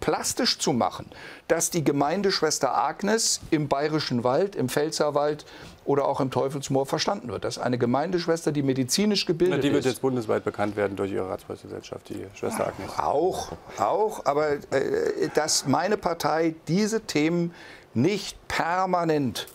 [0.00, 1.06] plastisch zu machen,
[1.48, 5.44] dass die Gemeindeschwester Agnes im Bayerischen Wald, im Pfälzerwald
[5.84, 7.44] oder auch im Teufelsmoor verstanden wird.
[7.44, 9.92] Dass eine Gemeindeschwester, die medizinisch gebildet die wird ist.
[9.92, 12.90] jetzt bundesweit bekannt werden durch ihre Ratspräsidentschaft, die Schwester Agnes.
[12.98, 17.54] Auch, auch, aber äh, dass meine Partei diese Themen
[17.94, 19.46] nicht permanent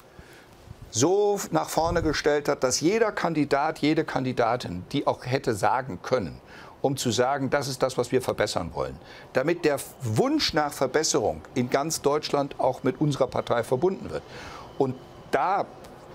[0.91, 6.39] so nach vorne gestellt hat, dass jeder Kandidat, jede Kandidatin, die auch hätte sagen können,
[6.85, 8.95] um zu sagen, das ist das, was wir verbessern wollen,
[9.33, 14.21] damit der Wunsch nach Verbesserung in ganz Deutschland auch mit unserer Partei verbunden wird.
[14.77, 14.93] Und
[15.31, 15.65] da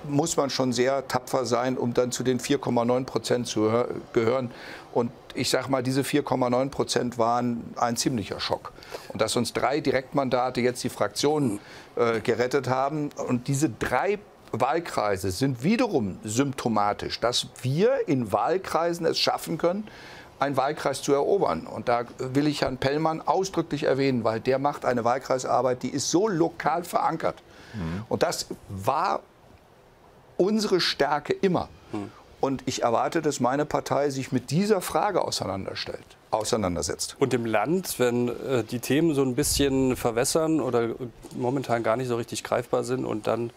[0.04, 4.52] muss man schon sehr tapfer sein, um dann zu den 4,9 Prozent zu hö- gehören.
[4.94, 8.72] Und ich sage mal, diese 4,9 Prozent waren ein ziemlicher Schock.
[9.08, 11.58] Und dass uns drei Direktmandate jetzt die Fraktionen
[11.96, 14.20] äh, gerettet haben und diese drei
[14.52, 19.86] Wahlkreise sind wiederum symptomatisch, dass wir in Wahlkreisen es schaffen können,
[20.40, 21.66] einen Wahlkreis zu erobern.
[21.66, 26.10] Und da will ich Herrn Pellmann ausdrücklich erwähnen, weil der macht eine Wahlkreisarbeit, die ist
[26.10, 27.42] so lokal verankert.
[28.08, 29.20] Und das war
[30.36, 31.68] unsere Stärke immer.
[32.40, 37.16] Und ich erwarte, dass meine Partei sich mit dieser Frage auseinanderstellt, auseinandersetzt.
[37.18, 40.94] Und im Land, wenn äh, die Themen so ein bisschen verwässern oder
[41.36, 43.50] momentan gar nicht so richtig greifbar sind und dann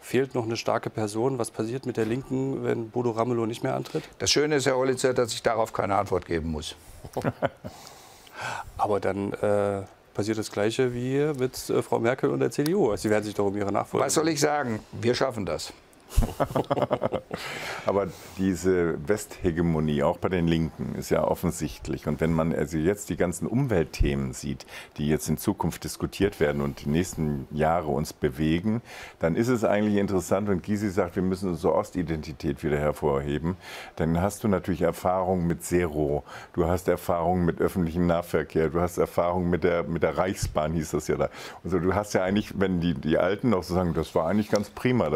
[0.00, 1.38] fehlt noch eine starke Person.
[1.38, 4.04] Was passiert mit der Linken, wenn Bodo Ramelow nicht mehr antritt?
[4.18, 6.76] Das Schöne ist, Herr Hollitzer, dass ich darauf keine Antwort geben muss.
[8.78, 9.82] Aber dann äh,
[10.14, 12.94] passiert das Gleiche wie mit äh, Frau Merkel und der CDU.
[12.96, 14.06] Sie werden sich doch um ihre Nachfolger.
[14.06, 14.80] Was soll ich sagen?
[14.92, 15.72] Wir schaffen das.
[17.86, 22.06] Aber diese Westhegemonie, auch bei den Linken, ist ja offensichtlich.
[22.06, 26.62] Und wenn man also jetzt die ganzen Umweltthemen sieht, die jetzt in Zukunft diskutiert werden
[26.62, 28.82] und die nächsten Jahre uns bewegen,
[29.18, 33.56] dann ist es eigentlich interessant, wenn Gysi sagt, wir müssen unsere Ostidentität wieder hervorheben,
[33.96, 38.98] dann hast du natürlich Erfahrung mit Zero, du hast Erfahrung mit öffentlichem Nahverkehr, du hast
[38.98, 41.28] Erfahrung mit der, mit der Reichsbahn, hieß das ja da.
[41.64, 44.50] Also du hast ja eigentlich, wenn die, die Alten noch so sagen, das war eigentlich
[44.50, 45.10] ganz prima,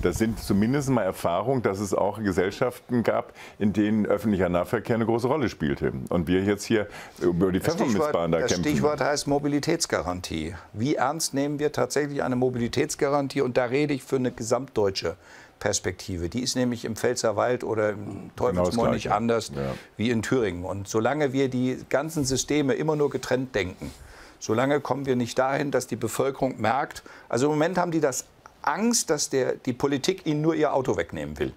[0.00, 5.06] das sind zumindest mal Erfahrungen, dass es auch Gesellschaften gab, in denen öffentlicher Nahverkehr eine
[5.06, 5.92] große Rolle spielte.
[6.08, 6.86] Und wir jetzt hier
[7.20, 8.62] über die Pfefferminzbahn da das kämpfen.
[8.64, 10.54] Das Stichwort heißt Mobilitätsgarantie.
[10.72, 13.40] Wie ernst nehmen wir tatsächlich eine Mobilitätsgarantie?
[13.40, 15.16] Und da rede ich für eine gesamtdeutsche
[15.60, 16.28] Perspektive.
[16.28, 19.74] Die ist nämlich im Pfälzerwald oder im Teufelsmoor nicht anders ja.
[19.96, 20.64] wie in Thüringen.
[20.64, 23.92] Und solange wir die ganzen Systeme immer nur getrennt denken,
[24.40, 28.24] solange kommen wir nicht dahin, dass die Bevölkerung merkt, also im Moment haben die das
[28.62, 31.52] Angst, dass der, die Politik ihnen nur ihr Auto wegnehmen will.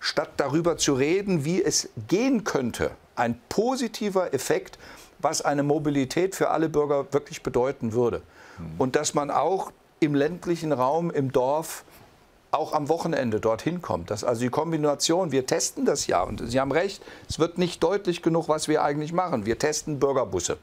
[0.00, 4.78] Statt darüber zu reden, wie es gehen könnte, ein positiver Effekt,
[5.20, 8.22] was eine Mobilität für alle Bürger wirklich bedeuten würde.
[8.78, 11.84] Und dass man auch im ländlichen Raum, im Dorf,
[12.50, 14.10] auch am Wochenende dorthin kommt.
[14.10, 17.82] Das also die Kombination, wir testen das ja und Sie haben recht, es wird nicht
[17.82, 19.46] deutlich genug, was wir eigentlich machen.
[19.46, 20.58] Wir testen Bürgerbusse.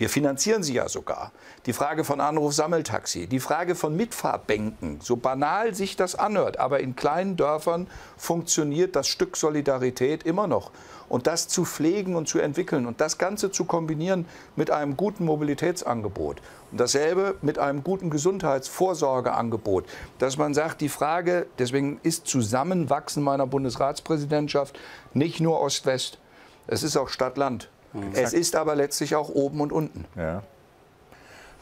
[0.00, 1.30] Wir finanzieren sie ja sogar.
[1.66, 6.96] Die Frage von Anruf-Sammeltaxi, die Frage von Mitfahrbänken, so banal sich das anhört, aber in
[6.96, 7.86] kleinen Dörfern
[8.16, 10.70] funktioniert das Stück Solidarität immer noch.
[11.10, 14.24] Und das zu pflegen und zu entwickeln und das Ganze zu kombinieren
[14.56, 16.40] mit einem guten Mobilitätsangebot
[16.72, 19.84] und dasselbe mit einem guten Gesundheitsvorsorgeangebot,
[20.18, 24.80] dass man sagt, die Frage, deswegen ist Zusammenwachsen meiner Bundesratspräsidentschaft
[25.12, 26.16] nicht nur Ost-West,
[26.68, 27.68] es ist auch Stadt-Land.
[27.92, 28.10] Mhm.
[28.12, 30.04] Es ist aber letztlich auch oben und unten.
[30.16, 30.42] Ja.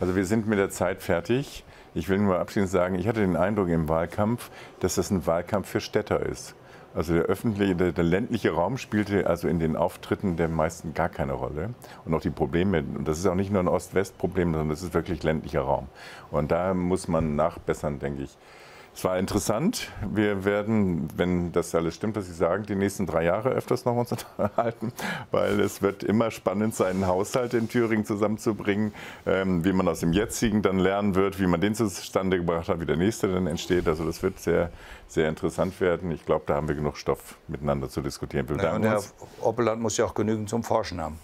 [0.01, 1.65] Also wir sind mit der Zeit fertig.
[1.95, 4.51] Ich will nur abschließend sagen, ich hatte den Eindruck im Wahlkampf,
[4.81, 6.55] dass das ein Wahlkampf für Städter ist.
[6.95, 11.09] Also der öffentliche, der, der, ländliche Raum spielte also in den Auftritten der meisten gar
[11.09, 11.75] keine Rolle.
[12.05, 14.95] Und auch die Probleme, und das ist auch nicht nur ein Ost-West-Problem, sondern das ist
[14.95, 15.89] wirklich ländlicher Raum.
[16.31, 18.37] Und da muss man nachbessern, denke ich.
[18.99, 19.93] Es war interessant.
[20.13, 23.95] Wir werden, wenn das alles stimmt, was Sie sagen, die nächsten drei Jahre öfters noch
[23.95, 24.93] uns unterhalten,
[25.31, 28.93] weil es wird immer spannend sein, einen Haushalt in Thüringen zusammenzubringen,
[29.25, 32.81] ähm, wie man aus dem jetzigen dann lernen wird, wie man den zustande gebracht hat,
[32.81, 33.87] wie der nächste dann entsteht.
[33.87, 34.73] Also das wird sehr,
[35.07, 36.11] sehr interessant werden.
[36.11, 38.49] Ich glaube, da haben wir genug Stoff miteinander zu diskutieren.
[38.49, 39.01] Wir ja, und Herr
[39.43, 41.21] Oppeland muss ja auch genügend zum Forschen haben.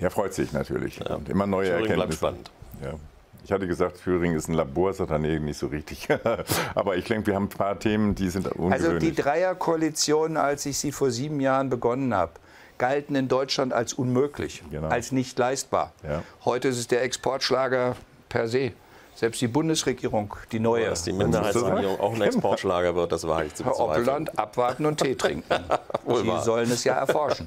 [0.00, 0.98] Der freut sich natürlich.
[0.98, 1.14] Ja.
[1.14, 2.18] Und immer neue Thüringen Erkenntnisse.
[2.18, 2.50] Bleibt spannend.
[2.82, 2.98] Ja.
[3.46, 6.08] Ich hatte gesagt, Thüringen ist ein Labor, sagt er, nee, nicht so richtig.
[6.74, 8.88] Aber ich denke, wir haben ein paar Themen, die sind ungewöhnlich.
[8.88, 12.32] Also die Dreierkoalition, als ich sie vor sieben Jahren begonnen habe,
[12.76, 14.88] galten in Deutschland als unmöglich, genau.
[14.88, 15.92] als nicht leistbar.
[16.02, 16.24] Ja.
[16.44, 17.94] Heute ist es der Exportschlager
[18.28, 18.72] per se.
[19.14, 20.86] Selbst die Bundesregierung, die neue.
[20.86, 23.86] Dass die Minderheitsregierung auch ein Exportschlager wird, das war ich zu bezweifeln.
[23.86, 25.54] Herr Oppeland, abwarten und Tee trinken.
[26.04, 27.46] Sie sollen es ja erforschen.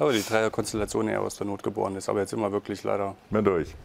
[0.00, 2.08] Aber die Dreierkonstellation eher aus der Not geboren ist.
[2.08, 3.14] Aber jetzt immer wirklich leider.
[3.30, 3.76] Mehr durch.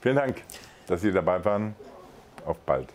[0.00, 0.42] Vielen Dank,
[0.86, 1.74] dass Sie dabei waren.
[2.46, 2.88] Auf bald.